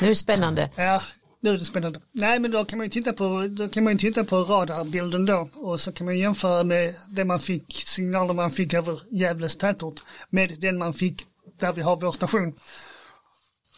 Nu 0.00 0.06
är 0.06 0.08
det 0.08 0.14
spännande. 0.14 0.70
Ja, 0.76 1.02
nu 1.40 1.50
är 1.50 1.58
det 1.58 1.64
spännande. 1.64 2.00
Nej, 2.12 2.38
men 2.38 2.50
då 2.50 2.64
kan 2.64 2.78
man 2.78 2.86
ju 2.86 2.90
titta 2.90 3.12
på, 3.12 3.46
då 3.50 3.68
kan 3.68 3.84
man 3.84 3.92
ju 3.92 3.98
titta 3.98 4.24
på 4.24 4.36
radarbilden 4.36 5.26
då 5.26 5.48
och 5.54 5.80
så 5.80 5.92
kan 5.92 6.04
man 6.04 6.18
jämföra 6.18 6.64
med 6.64 6.94
det 7.08 7.24
man 7.24 7.40
fick, 7.40 7.72
signaler 7.86 8.34
man 8.34 8.50
fick 8.50 8.74
över 8.74 9.00
Gävles 9.10 9.56
tätort 9.56 10.02
med 10.30 10.60
den 10.60 10.78
man 10.78 10.94
fick 10.94 11.26
där 11.58 11.72
vi 11.72 11.82
har 11.82 11.96
vår 11.96 12.12
station. 12.12 12.54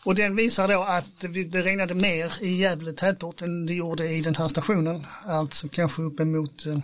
Och 0.05 0.15
den 0.15 0.37
visar 0.37 0.69
då 0.69 0.83
att 0.83 1.21
det 1.21 1.63
regnade 1.63 1.95
mer 1.95 2.33
i 2.41 2.57
Gävle 2.57 2.93
tätort 2.93 3.43
än 3.43 3.67
det 3.67 3.75
gjorde 3.75 4.09
i 4.09 4.21
den 4.21 4.35
här 4.35 4.49
stationen. 4.49 5.07
Alltså 5.27 5.69
kanske 5.69 6.03
uppemot, 6.03 6.67
eh, 6.67 6.79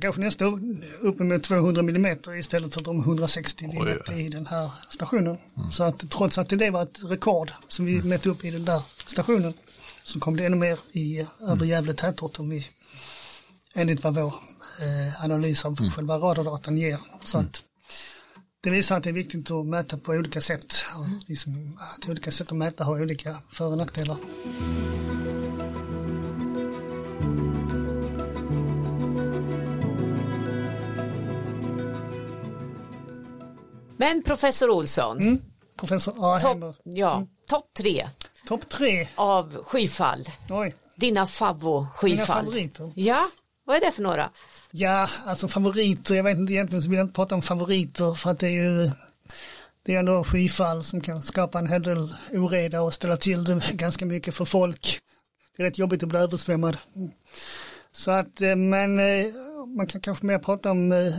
kanske 0.00 0.20
nästan 0.20 0.82
uppemot 1.00 1.42
200 1.42 1.82
millimeter 1.82 2.36
istället 2.36 2.74
för 2.74 2.80
de 2.80 3.00
160 3.00 3.70
vi 3.72 3.78
Oj, 3.78 4.24
i 4.24 4.28
den 4.28 4.46
här 4.46 4.70
stationen. 4.90 5.36
Så 5.70 5.84
att 5.84 6.10
trots 6.10 6.38
att 6.38 6.48
det 6.48 6.70
var 6.70 6.82
ett 6.82 7.00
rekord 7.04 7.52
som 7.68 7.86
vi 7.86 8.02
mätte 8.02 8.28
upp 8.28 8.44
i 8.44 8.50
den 8.50 8.64
där 8.64 8.82
stationen 9.06 9.54
så 10.02 10.20
kom 10.20 10.36
det 10.36 10.46
ännu 10.46 10.56
mer 10.56 10.78
i 10.92 11.26
över 11.40 11.66
Gävle 11.66 11.94
tätort 11.94 12.38
om 12.38 12.48
vi, 12.48 12.66
enligt 13.74 14.04
vad 14.04 14.14
vår 14.14 14.34
eh, 14.80 15.24
analys 15.24 15.64
av 15.64 15.90
själva 15.90 16.18
radardatan 16.18 16.78
ger. 16.78 16.98
Så 17.24 17.38
att 17.38 17.62
det 18.60 18.70
visar 18.70 18.96
att 18.96 19.02
det 19.02 19.10
är 19.10 19.14
viktigt 19.14 19.50
att 19.50 19.66
mäta 19.66 19.98
på 19.98 20.12
olika 20.12 20.40
sätt. 20.40 20.74
Och 20.96 21.28
liksom, 21.28 21.78
att 21.80 22.08
olika 22.08 22.30
sätt 22.30 22.52
att 22.52 22.58
mäta 22.58 22.84
har 22.84 23.02
olika 23.02 23.42
för 23.52 23.66
och 23.66 23.78
nackdelar. 23.78 24.16
Men 33.98 34.22
professor 34.22 34.70
Olsson, 34.70 35.42
professor 35.76 36.34
Arheimer. 36.34 36.72
Topp 36.72 36.76
ja, 36.84 37.26
top 37.48 37.74
tre 37.76 38.08
Topp 38.46 38.68
tre, 38.68 39.08
av 39.14 39.64
skyfall. 39.64 40.24
oj. 40.50 40.74
Dina 40.96 41.26
favvo 41.26 41.86
Mina 42.02 42.24
favoriter. 42.24 42.92
Ja, 42.94 43.28
vad 43.64 43.76
är 43.76 43.80
det 43.80 43.92
för 43.92 44.02
några? 44.02 44.30
Ja, 44.70 45.08
alltså 45.26 45.48
favoriter, 45.48 46.14
jag 46.14 46.24
vet 46.24 46.38
inte 46.38 46.52
egentligen 46.52 46.82
så 46.82 46.88
vill 46.88 46.98
jag 46.98 47.04
inte 47.04 47.14
prata 47.14 47.34
om 47.34 47.42
favoriter 47.42 48.14
för 48.14 48.30
att 48.30 48.38
det 48.40 48.46
är 48.46 48.50
ju 48.50 48.90
det 49.82 49.94
är 49.94 49.98
ändå 49.98 50.24
skyfall 50.24 50.84
som 50.84 51.00
kan 51.00 51.22
skapa 51.22 51.58
en 51.58 51.66
hel 51.66 51.82
del 51.82 52.14
oreda 52.32 52.82
och 52.82 52.94
ställa 52.94 53.16
till 53.16 53.44
det 53.44 53.60
ganska 53.72 54.06
mycket 54.06 54.34
för 54.34 54.44
folk. 54.44 55.00
Det 55.56 55.62
är 55.62 55.66
rätt 55.66 55.78
jobbigt 55.78 56.02
att 56.02 56.08
bli 56.08 56.18
översvämmad. 56.18 56.78
Så 57.92 58.10
att, 58.10 58.40
eh, 58.40 58.56
men 58.56 58.98
eh, 58.98 59.26
man 59.78 59.86
kan 59.86 60.00
kanske 60.00 60.26
mer 60.26 60.38
prata 60.38 60.70
om 60.70 60.92
eh, 60.92 61.14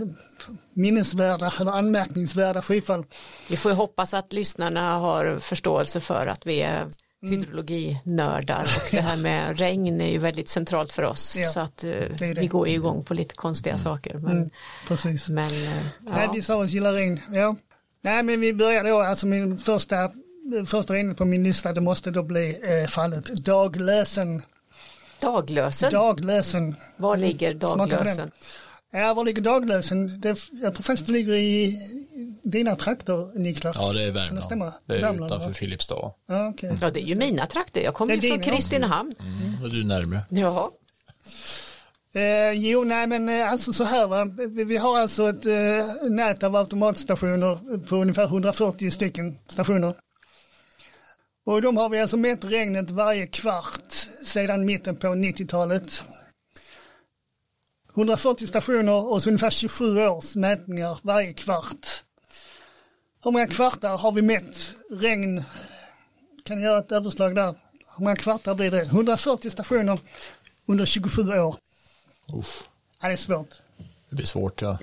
minnesvärda 0.74 1.52
eller 1.60 1.72
anmärkningsvärda 1.72 2.62
skyfall. 2.62 3.06
Vi 3.50 3.58
får 3.58 3.72
ju 3.72 3.76
hoppas 3.76 4.14
att 4.14 4.34
lyssnarna 4.34 4.98
har 5.00 5.40
förståelse 5.40 6.00
för 6.00 6.28
att 6.28 6.46
vi 6.46 6.62
är 6.62 6.86
hydrologinördar 7.22 8.62
och 8.64 8.92
det 8.92 9.02
här 9.02 9.18
med 9.18 9.60
regn 9.60 10.02
är 10.02 10.12
ju 10.12 10.18
väldigt 10.18 10.50
centralt 10.50 10.92
för 10.94 11.04
oss 11.04 11.36
Ja, 11.38 11.50
så 11.50 11.60
att 11.60 11.84
eh, 11.84 11.90
det 11.92 12.08
det. 12.18 12.34
vi 12.42 12.48
går 12.48 12.68
ju 12.68 12.74
igång 12.74 13.04
på 13.04 13.14
lite 13.14 13.36
konstiga 13.36 13.78
saker 13.78 14.14
men, 14.18 14.38
Mm, 14.38 14.50
precis. 14.88 15.30
men 15.30 15.46
eh, 15.46 15.84
Nej, 16.00 16.26
ja. 16.26 16.32
vi 16.34 16.42
sa 16.42 16.56
oss 16.56 16.70
gillar 16.72 16.94
regn. 16.94 17.20
Ja. 17.32 17.56
Nej, 18.02 18.24
men 18.24 18.42
vi 18.42 18.54
börjar 18.54 18.84
då, 18.84 19.00
alltså 19.02 19.28
min 19.28 19.58
första, 19.58 20.12
första 20.68 20.94
regnet 20.94 21.18
på 21.18 21.26
min 21.26 21.44
lista, 21.44 21.72
det 21.72 21.82
måste 21.82 22.12
då 22.12 22.24
bli 22.24 22.60
eh, 22.82 22.88
fallet 22.90 23.26
Daglösen. 23.46 24.42
Daglösen, 25.22 25.92
Daglösen. 25.92 26.76
var 26.98 27.18
ligger. 27.18 27.54
Daglösen? 27.54 28.32
Ja, 28.92 29.14
var 29.14 29.26
ligger 29.26 29.42
Daglösen? 29.42 30.22
Det, 30.22 30.40
jag 30.52 30.76
tror 30.76 30.84
faktiskt 30.84 31.06
det 31.08 31.12
ligger 31.14 31.34
i 31.34 31.78
dina 32.44 32.76
trakter, 32.76 33.40
Niklas. 33.40 33.76
Ja, 33.80 33.94
det 33.94 34.02
är 34.02 34.06
det 34.06 34.12
Värmland. 34.12 34.44
stämma? 34.44 34.74
Det 34.86 34.94
är 34.96 35.02
Värmland, 35.02 35.32
utanför 35.32 35.48
va? 35.48 35.54
Filipstad. 35.54 36.12
Ja, 36.28 36.50
okej. 36.50 36.78
Ja 36.82 36.90
det 36.90 37.00
är 37.02 37.06
ju 37.06 37.16
mina 37.16 37.46
trakter, 37.46 37.82
jag 37.82 37.94
kommer 37.94 38.18
Det 38.18 38.28
ju 38.28 38.34
från. 38.34 38.42
Kristinehamn. 38.44 39.14
Mm, 39.20 39.64
och 39.64 39.70
du 39.70 39.82
är 39.82 39.86
närmare. 39.86 40.22
Ja, 40.30 40.72
Eh, 42.14 42.52
jo, 42.52 42.84
nej 42.84 43.08
men 43.08 43.30
eh, 43.30 43.52
alltså 43.52 43.74
så 43.74 43.84
här 43.84 44.08
va. 44.08 44.26
Vi, 44.50 44.64
vi 44.64 44.78
har 44.78 45.00
alltså 45.00 45.30
ett 45.30 45.46
eh, 45.46 46.10
nät 46.10 46.44
av 46.44 46.56
automatstationer 46.56 47.86
på 47.86 47.96
ungefär 47.96 48.24
140 48.24 48.92
stycken 48.92 49.38
stationer. 49.48 49.94
Och 51.46 51.62
de 51.62 51.78
har 51.78 51.90
vi 51.90 52.00
alltså 52.00 52.18
mätt 52.18 52.44
regnet 52.44 52.92
varje 52.92 53.28
kvart 53.28 53.99
sedan 54.30 54.66
mitten 54.66 54.96
på 54.96 55.08
90-talet. 55.08 56.04
140 57.96 58.48
stationer 58.48 58.94
och 59.12 59.24
så 59.24 59.30
ungefär 59.30 59.50
27 59.50 60.00
års 60.08 60.36
mätningar 60.36 61.00
varje 61.04 61.34
kvart. 61.34 62.04
Hur 63.24 63.32
många 63.32 63.48
kvartar 63.48 63.98
har 63.98 64.12
vi 64.12 64.22
mätt 64.22 64.76
regn? 64.92 65.44
Kan 66.46 66.62
jag 66.62 66.66
göra 66.72 66.80
ett 66.80 66.92
överslag 66.92 67.36
där? 67.36 67.48
Hur 67.98 68.04
många 68.04 68.16
kvartar 68.16 68.56
blir 68.56 68.72
det? 68.72 68.82
140 68.82 69.50
stationer 69.52 70.00
under 70.66 70.86
27 70.86 71.22
år. 71.40 71.56
Uff, 72.34 72.64
Ja, 73.02 73.08
det 73.08 73.14
är 73.14 73.18
svårt. 73.18 73.50
det 74.10 74.16
blir 74.16 74.26
svårt 74.26 74.62
ja. 74.62 74.78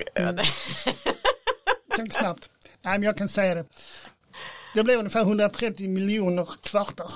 Tänk 1.96 2.12
snabbt. 2.12 2.50
Nej, 2.82 2.98
men 2.98 3.02
jag 3.02 3.16
kan 3.18 3.28
säga 3.28 3.54
det. 3.54 3.64
Det 4.76 4.84
blir 4.84 4.96
ungefär 4.96 5.20
130 5.20 5.88
miljoner 5.88 6.48
kvartar. 6.62 7.10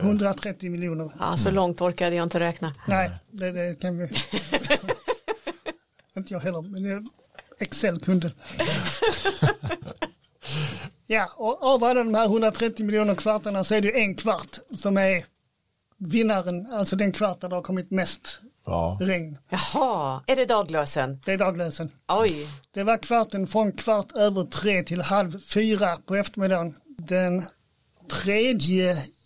130 0.00 0.70
miljoner. 0.70 1.10
ja 1.18 1.36
så 1.36 1.50
långt 1.50 1.80
orkade 1.80 2.16
jag 2.16 2.22
inte 2.22 2.40
räkna. 2.40 2.74
Nej, 2.86 3.10
det, 3.30 3.50
det 3.50 3.80
kan 3.80 3.98
vi. 3.98 4.04
inte 6.16 6.34
jag 6.34 6.40
heller, 6.40 6.62
men 6.62 7.08
Excel 7.58 8.00
kunde. 8.00 8.26
ja, 11.06 11.30
och 11.36 11.62
av 11.62 11.84
alla 11.84 12.04
de 12.04 12.14
här 12.14 12.24
130 12.24 12.86
miljoner 12.86 13.14
kvartarna 13.14 13.64
så 13.64 13.74
är 13.74 13.80
det 13.80 14.00
en 14.00 14.14
kvart 14.14 14.58
som 14.78 14.96
är 14.96 15.24
vinnaren, 15.98 16.72
alltså 16.72 16.96
den 16.96 17.12
kvart 17.12 17.40
där 17.40 17.48
det 17.48 17.54
har 17.54 17.62
kommit 17.62 17.90
mest 17.90 18.40
ja. 18.66 18.98
regn. 19.00 19.38
Jaha, 19.48 20.22
är 20.26 20.36
det 20.36 20.46
Daglösen? 20.46 21.20
Det 21.24 21.32
är 21.32 21.38
daglösen. 21.38 21.90
Oj, 22.08 22.46
Det 22.70 22.82
var 22.82 22.98
kvarten 22.98 23.46
från 23.46 23.72
kvart 23.72 24.12
över 24.12 24.44
tre 24.44 24.82
till 24.82 25.00
halv 25.00 25.40
fyra 25.40 25.98
på 26.06 26.16
eftermiddagen 26.16 26.74
den 27.06 27.42
3 28.10 28.54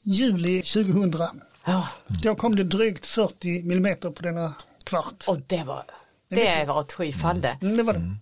juli 0.03 0.63
2000. 0.63 1.41
ja, 1.65 1.89
Då 2.23 2.35
kom 2.35 2.57
det 2.57 2.65
drygt 2.65 3.07
40 3.07 3.63
millimeter 3.63 4.11
på 4.11 4.23
denna 4.23 4.55
kvart. 4.85 5.25
och 5.29 5.41
det 5.47 5.65
var, 5.65 5.83
det 6.29 6.65
var 6.69 6.81
ett 6.81 6.93
skyfall 6.93 7.41
det. 7.41 7.59
Mm, 7.63 7.77
det 7.77 7.83
var 7.83 7.93
det. 7.93 8.17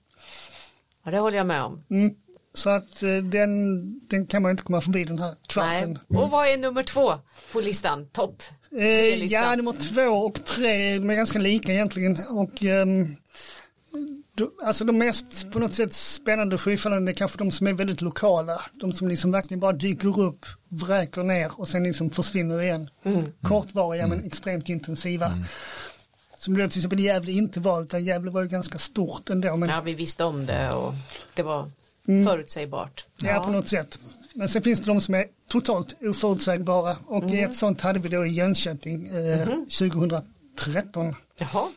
Ja, 1.04 1.10
det 1.10 1.18
håller 1.18 1.36
jag 1.36 1.46
med 1.46 1.62
om. 1.62 1.84
Mm. 1.90 2.14
Så 2.54 2.70
att 2.70 3.02
eh, 3.02 3.16
den, 3.16 4.08
den 4.08 4.26
kan 4.26 4.42
man 4.42 4.50
inte 4.50 4.62
komma 4.62 4.80
förbi 4.80 5.04
den 5.04 5.18
här 5.18 5.36
kvarten. 5.48 5.98
Nej. 6.08 6.22
Och 6.22 6.30
vad 6.30 6.48
är 6.48 6.56
nummer 6.56 6.82
två 6.82 7.12
på 7.52 7.60
listan? 7.60 8.06
Topp? 8.06 8.42
Eh, 8.78 9.24
ja, 9.24 9.56
nummer 9.56 9.72
två 9.72 10.02
och 10.02 10.44
tre 10.44 10.94
är 10.94 10.98
ganska 10.98 11.38
lika 11.38 11.72
egentligen. 11.72 12.16
Och, 12.30 12.62
då, 12.62 13.16
alltså 14.64 14.84
de 14.84 14.98
mest 14.98 15.50
på 15.52 15.58
något 15.58 15.72
sätt 15.72 15.94
spännande 15.94 16.58
skyfallen 16.58 17.08
är 17.08 17.12
kanske 17.12 17.38
de 17.38 17.50
som 17.50 17.66
är 17.66 17.72
väldigt 17.72 18.00
lokala. 18.00 18.60
De 18.72 18.92
som 18.92 19.08
liksom 19.08 19.32
verkligen 19.32 19.60
bara 19.60 19.72
dyker 19.72 20.20
upp, 20.20 20.46
vräker 20.68 21.22
ner 21.22 21.60
och 21.60 21.68
sen 21.68 21.82
liksom 21.82 22.10
försvinner 22.10 22.62
igen. 22.62 22.88
Kortvariga 23.42 24.06
men 24.06 24.24
extremt 24.24 24.68
intensiva. 24.68 25.32
Som 26.38 26.54
det 26.54 26.68
till 26.68 26.78
exempel 26.78 27.00
Gävle 27.00 27.32
inte 27.32 27.60
var, 27.60 27.82
utan 27.82 28.04
Gävle 28.04 28.30
var 28.30 28.42
ju 28.42 28.48
ganska 28.48 28.78
stort 28.78 29.30
ändå. 29.30 29.56
Men 29.56 29.68
Ja, 29.68 29.80
vi 29.80 29.94
visste 29.94 30.24
om 30.24 30.46
det 30.46 30.72
och 30.72 30.94
det 31.34 31.42
var 31.42 31.70
förutsäggbart. 32.04 33.04
Ja, 33.22 33.40
på 33.44 33.50
något 33.50 33.68
sätt. 33.68 33.98
Men 34.34 34.48
sen 34.48 34.62
finns 34.62 34.80
det 34.80 34.86
de 34.86 35.00
som 35.00 35.14
är 35.14 35.26
totalt 35.48 35.94
oförutsägbara 36.02 36.96
och 37.06 37.24
ett 37.34 37.56
sånt 37.56 37.80
hade 37.80 37.98
vi 37.98 38.08
då 38.08 38.26
i 38.26 38.32
Jönköping 38.32 39.06
eh, 39.06 39.48
2013 39.78 41.14
Jaha, 41.38 41.68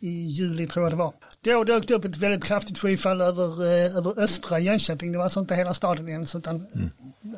i 0.00 0.08
juli 0.08 0.66
tror 0.66 0.84
jag 0.84 0.92
det 0.92 0.96
var. 0.96 1.12
Då 1.46 1.64
dök 1.64 1.88
det 1.88 1.94
upp 1.94 2.04
ett 2.04 2.16
väldigt 2.16 2.44
kraftigt 2.44 2.78
skyfall 2.78 3.20
över, 3.20 3.64
eh, 3.64 3.96
över 3.96 4.18
östra 4.20 4.58
Jönköping. 4.58 5.12
Det 5.12 5.18
var 5.18 5.24
alltså 5.24 5.40
inte 5.40 5.54
hela 5.54 5.74
staden 5.74 6.08
ens 6.08 6.34
utan 6.34 6.66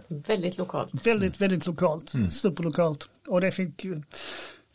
väldigt 0.08 0.58
lokalt. 0.58 1.06
väldigt, 1.06 1.40
väldigt 1.40 1.66
lokalt, 1.66 2.12
superlokalt. 2.30 3.08
Och 3.26 3.40
det 3.40 3.50
fick, 3.50 3.86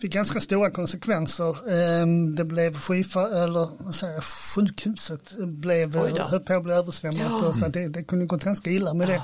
fick 0.02 0.14
ganska 0.14 0.40
stora 0.42 0.72
konsekvenser. 0.72 1.50
Eh, 1.50 2.08
Det 2.36 2.44
blev 2.44 2.74
skyfall, 2.76 3.34
eller 3.34 3.84
vad 3.84 3.96
säger 3.96 4.14
jag, 4.14 4.24
sjukhuset 4.24 5.34
blev, 5.38 5.96
höll 5.96 6.40
på 6.40 6.54
att 6.54 6.64
bli 6.64 6.74
översvämmat. 6.74 7.44
Och 7.44 7.56
så 7.56 7.66
att 7.66 7.74
det, 7.74 7.88
det 7.88 8.04
kunde 8.04 8.26
gått 8.26 8.44
ganska 8.44 8.70
illa 8.70 8.94
med 8.94 9.08
det. 9.08 9.22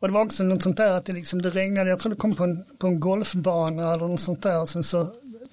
Och 0.00 0.08
det 0.08 0.14
var 0.14 0.24
också 0.24 0.42
något 0.42 0.62
sånt 0.62 0.76
där 0.76 0.92
att 0.92 1.04
det, 1.04 1.12
liksom, 1.12 1.42
det 1.42 1.50
regnade, 1.50 1.90
jag 1.90 1.98
tror 1.98 2.10
det 2.10 2.16
kom 2.16 2.34
på 2.34 2.44
en, 2.44 2.64
på 2.78 2.86
en 2.86 3.00
golfbana 3.00 3.92
eller 3.92 4.08
något 4.08 4.20
sånt 4.20 4.42
där. 4.42 4.60
Och 4.60 4.68
sen 4.68 4.84
så 4.84 5.06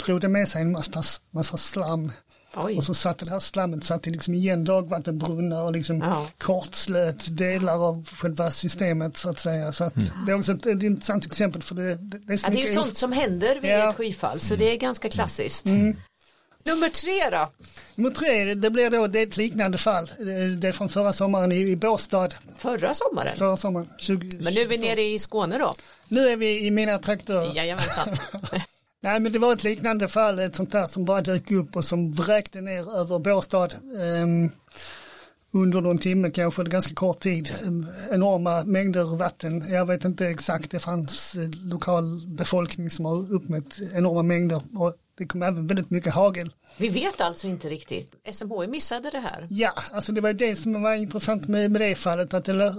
drog 0.05 0.21
det 0.21 0.27
med 0.27 0.47
sig 0.47 0.61
en 0.61 0.71
massa, 0.71 1.03
massa 1.31 1.57
slam. 1.57 2.11
Oj, 2.55 2.77
Och 2.77 2.83
så 2.83 2.93
satte 2.93 3.25
det 3.25 3.31
här 3.31 3.39
slammet 3.39 3.83
satte 3.83 4.09
liksom 4.09 4.33
igen 4.33 4.65
dagvattenbrunnar 4.65 5.61
och 5.61 5.71
liksom 5.71 5.97
Ja. 5.99 6.27
kortslöt 6.37 7.37
delar 7.37 7.87
av 7.87 8.05
själva 8.05 8.51
systemet 8.51 9.17
så 9.17 9.29
att 9.29 9.39
säga. 9.39 9.71
Så 9.71 9.83
att 9.83 9.93
det 10.25 10.31
är 10.31 10.35
också 10.37 10.51
ett, 10.51 10.65
ett 10.65 10.83
intressant 10.83 11.25
exempel 11.25 11.61
för 11.61 11.75
det, 11.75 11.95
det, 11.95 12.17
det 12.17 12.33
är 12.33 12.37
så 12.37 12.47
ja, 12.47 12.51
det 12.51 12.63
är 12.63 12.67
ju 12.67 12.73
sånt 12.73 12.97
som 12.97 13.11
händer 13.11 13.61
vid 13.61 13.71
Ja. 13.71 13.89
ett 13.89 13.95
skyfall 13.95 14.39
så 14.39 14.55
det 14.55 14.71
är 14.73 14.77
ganska 14.77 15.09
klassiskt. 15.09 15.65
Nummer 16.63 16.89
tre 16.89 17.29
då? 17.37 17.49
Nummer 17.95 18.15
tre, 18.15 18.53
det 18.53 18.69
blir 18.69 18.89
då 18.89 19.07
det 19.07 19.19
är 19.19 19.27
ett 19.27 19.37
liknande 19.37 19.77
fall. 19.77 20.11
Det- 20.17 20.55
Det 20.55 20.67
är 20.67 20.71
från 20.71 20.89
förra 20.89 21.13
sommaren 21.13 21.51
i, 21.51 21.55
i 21.55 21.75
Båstad. 21.75 22.29
Förra 22.57 22.93
sommaren? 22.93 23.37
Förra 23.37 23.57
sommaren, 23.57 23.89
20, 23.99 24.37
Men 24.43 24.53
nu 24.53 24.61
är 24.61 24.67
vi 24.67 24.77
nere 24.77 25.01
i 25.01 25.19
Skåne 25.19 25.57
då? 25.57 25.75
Nu 26.07 26.27
är 26.29 26.35
vi 26.35 26.65
i 26.65 26.71
mina 26.71 26.97
trakter. 26.97 27.55
Jajamensan. 27.55 28.17
Nej 29.01 29.19
men 29.19 29.31
det 29.31 29.39
var 29.39 29.53
ett 29.53 29.63
liknande 29.63 30.07
fall, 30.07 30.39
ett 30.39 30.55
sånt 30.55 30.71
där 30.71 30.85
som 30.85 31.05
bara 31.05 31.21
dök 31.21 31.51
upp 31.51 31.75
och 31.75 31.85
som 31.85 32.11
vräkte 32.11 32.61
ner 32.61 32.99
över 32.99 33.19
Båstad. 33.19 33.69
ehm, 34.01 34.51
under 35.51 35.81
någon 35.81 35.97
timme 35.97 36.31
kanske, 36.31 36.63
ganska 36.63 36.93
kort 36.93 37.19
tid. 37.19 37.55
Enorma 38.11 38.63
mängder 38.63 39.17
vatten. 39.17 39.69
Jag 39.69 39.85
vet 39.85 40.05
inte 40.05 40.27
exakt, 40.27 40.71
det 40.71 40.79
fanns 40.79 41.35
eh, 41.35 41.49
lokal 41.71 42.27
befolkning 42.27 42.89
som 42.89 43.05
har 43.05 43.33
uppmätt 43.33 43.79
enorma 43.93 44.23
mängder. 44.23 44.61
Och 44.75 44.95
det 45.17 45.25
kom 45.25 45.43
även 45.43 45.67
väldigt 45.67 45.89
mycket 45.89 46.13
hagel. 46.13 46.49
Vi 46.77 46.89
vet 46.89 47.21
alltså 47.21 47.47
inte 47.47 47.69
riktigt. 47.69 48.15
SMHI 48.31 48.67
missade 48.67 49.09
det 49.09 49.19
här. 49.19 49.47
Ja, 49.49 49.73
alltså 49.91 50.11
det 50.11 50.21
var 50.21 50.33
det 50.33 50.55
som 50.55 50.81
var 50.81 50.93
intressant 50.93 51.47
med, 51.47 51.71
med 51.71 51.81
det 51.81 51.95
fallet, 51.95 52.33
att 52.33 52.45
det, 52.45 52.73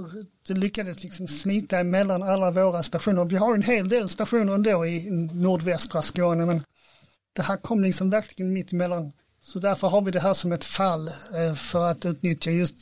det 0.49 0.55
lyckades 0.55 1.03
liksom 1.03 1.29
smita 1.29 1.79
emellan 1.79 2.23
alla 2.23 2.51
våra 2.51 2.83
stationer. 2.83 3.25
Vi 3.25 3.37
har 3.37 3.55
en 3.55 3.63
hel 3.63 3.89
del 3.89 4.09
stationer 4.09 4.55
ändå 4.55 4.87
i 4.87 5.11
nordvästra 5.33 6.03
Skåne, 6.03 6.47
men 6.47 6.65
det 7.33 7.43
här 7.43 7.57
kom 7.57 7.83
liksom 7.83 8.11
verkligen 8.11 8.53
mitt 8.53 8.73
emellan. 8.73 9.13
Så 9.43 9.59
därför 9.59 9.89
har 9.89 10.03
vi 10.03 10.11
det 10.11 10.21
här 10.21 10.35
som 10.35 10.53
ett 10.53 10.65
fall 10.65 11.09
eh, 11.09 11.55
för 11.55 11.91
att 11.91 12.07
utnyttja 12.07 12.51
just 12.51 12.81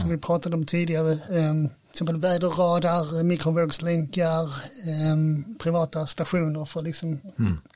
som 0.00 0.10
vi 0.10 0.16
pratade 0.16 0.56
om 0.56 0.66
tidigare, 0.66 1.12
eh, 1.12 1.18
till 1.18 1.70
exempel 1.90 2.16
väderradar, 2.16 3.22
mikrovågslänkar, 3.22 4.42
eh, 4.42 5.16
privata 5.58 6.06
stationer 6.06 6.64
för 6.64 6.80
att 6.80 6.86
liksom 6.86 7.20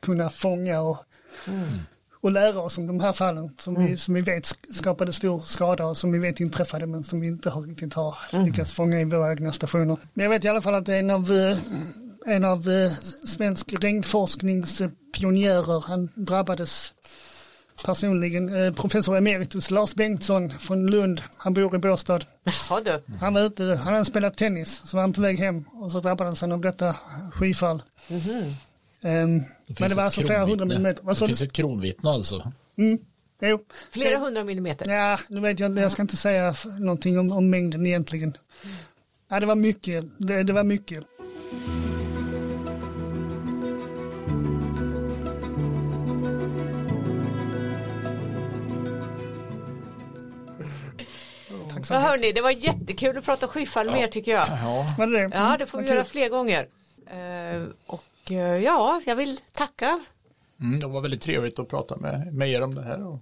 kunna 0.01 0.31
fånga 0.31 0.81
och 0.81 0.99
och 2.23 2.33
lära 2.33 2.61
oss 2.61 2.79
om 2.79 2.87
de 2.87 3.01
här 3.01 3.13
fallen 3.13 3.51
som, 3.59 3.87
vi, 3.87 3.97
som 3.97 4.15
vi 4.15 4.21
vet 4.21 4.57
skapade 4.71 5.13
stor 5.13 5.41
skada 5.41 5.87
och 5.87 5.97
som 5.97 6.13
vi 6.13 6.19
vet 6.19 6.41
inträffade 6.41 6.87
men 6.87 7.05
som 7.05 7.21
vi 7.21 7.27
inte 7.27 7.51
har 7.51 7.63
riktigt 7.63 7.95
har 7.95 8.15
lyckats 8.45 8.73
fånga 8.73 9.01
i 9.01 9.05
våra 9.05 9.33
egna 9.33 9.53
stationer. 9.53 9.97
Men 10.15 10.25
jag 10.25 10.31
vet 10.31 10.45
i 10.45 10.49
alla 10.49 10.61
fall 10.61 10.75
att 10.75 10.89
en 10.89 11.11
av 11.11 11.33
en 12.27 12.45
av 12.45 12.71
eh, 12.71 12.91
svensk 13.27 13.75
regnforskningspionjärer, 13.81 15.85
han 15.87 16.09
drabbades 16.15 16.95
personligen, 17.85 18.65
eh, 18.65 18.73
professor 18.73 19.17
emeritus 19.17 19.71
Lars 19.71 19.95
Bengtsson 19.95 20.51
från 20.51 20.87
Lund, 20.87 21.23
han 21.37 21.55
bor 21.55 21.75
i 21.75 21.79
Båstad. 21.79 22.21
Jaha 22.45 22.81
du. 22.85 23.03
Han 23.21 23.35
var 23.35 23.41
ute, 23.41 23.65
han 23.65 23.93
hade 23.93 24.05
spelat 24.05 24.37
tennis, 24.37 24.83
så 24.87 24.97
var 24.97 25.03
han 25.03 25.13
på 25.13 25.21
väg 25.21 25.39
hem 25.39 25.65
och 25.73 25.93
så 25.93 26.01
drabbades 26.01 26.41
han 26.41 26.53
av 26.53 26.61
detta 26.61 26.97
skyfall. 27.33 27.83
Ehm, 29.03 29.43
men 29.79 29.89
det 29.89 29.95
var 29.95 30.03
alltså 30.03 30.21
flera 30.21 30.45
hundra 30.45 30.65
millimeter. 30.65 31.05
Det 31.05 31.15
finns 31.27 31.43
ett 31.43 31.53
kronvittne 31.53 32.11
alltså. 32.11 32.53
Mm, 32.79 32.99
jo. 33.41 33.59
Flera 33.91 34.19
hundra 34.19 34.45
millimeter. 34.45 34.91
Ja, 34.91 35.19
nu 35.29 35.41
vet 35.41 35.61
jag 35.61 35.79
jag 35.79 35.93
ska 35.93 36.03
inte 36.03 36.17
säga 36.17 36.55
någonting 36.79 37.19
om, 37.19 37.33
om 37.33 37.51
mängden 37.51 37.87
egentligen. 37.87 38.37
Ja, 39.31 39.41
det 39.41 39.47
var 39.47 39.55
mycket, 39.55 40.05
det, 40.19 40.43
det 40.43 40.53
var 40.53 40.65
mycket. 40.65 41.05
Ja, 51.91 51.99
hörni, 51.99 52.33
det 52.33 52.41
var 52.41 52.51
jättekul 52.51 53.19
att 53.19 53.25
prata 53.25 53.49
skyfall 53.49 53.91
mer 53.91 54.07
tycker 54.07 54.33
jag. 54.33 54.49
Ja, 54.49 54.95
Var 54.99 55.07
det 55.07 55.29
det? 55.29 55.31
Ja, 55.37 55.57
det 55.59 55.67
får 55.67 55.81
vi 55.83 55.89
göra 55.89 56.05
fler 56.05 56.29
gånger. 56.29 56.69
Eh, 57.07 57.63
och 57.87 58.31
eh, 58.31 58.37
ja, 58.63 59.03
jag 59.07 59.17
vill 59.17 59.41
tacka. 59.53 60.01
mm, 60.61 60.81
det 60.81 60.87
var 60.87 61.01
väldigt 61.01 61.23
trevligt 61.23 61.59
att 61.59 61.69
prata 61.69 61.97
med, 61.97 62.35
med 62.35 62.49
er 62.51 62.63
om 62.63 62.75
det 62.75 62.83
här. 62.83 63.07
Och 63.07 63.19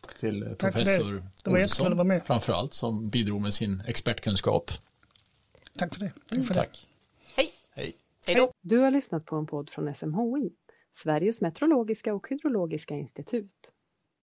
tack 0.00 0.14
till 0.18 0.40
Tack 0.42 0.50
det. 0.50 0.56
professor 0.84 1.22
Det 1.44 1.60
jättekul 1.60 1.86
att 1.86 1.92
vara 1.96 2.04
med. 2.04 2.26
framförallt 2.26 2.74
som 2.74 3.08
bidrog 3.10 3.40
med 3.40 3.54
sin 3.54 3.82
expertkunskap. 3.86 4.70
Tack 5.78 5.94
för 5.94 6.00
det. 6.00 6.12
Tack 6.30 6.46
för 6.46 6.54
det. 6.54 6.60
Tack. 6.60 6.86
Hej! 7.36 7.50
Hej. 7.74 7.96
Hej 8.26 8.36
då! 8.36 8.52
Du 8.60 8.78
har 8.78 8.90
lyssnat 8.90 9.24
på 9.24 9.36
en 9.36 9.46
podd 9.46 9.70
från 9.70 9.94
SMHI, 9.94 10.50
Sveriges 11.02 11.40
meteorologiska 11.40 12.14
och 12.14 12.28
hydrologiska 12.28 12.94
institut. 12.94 13.70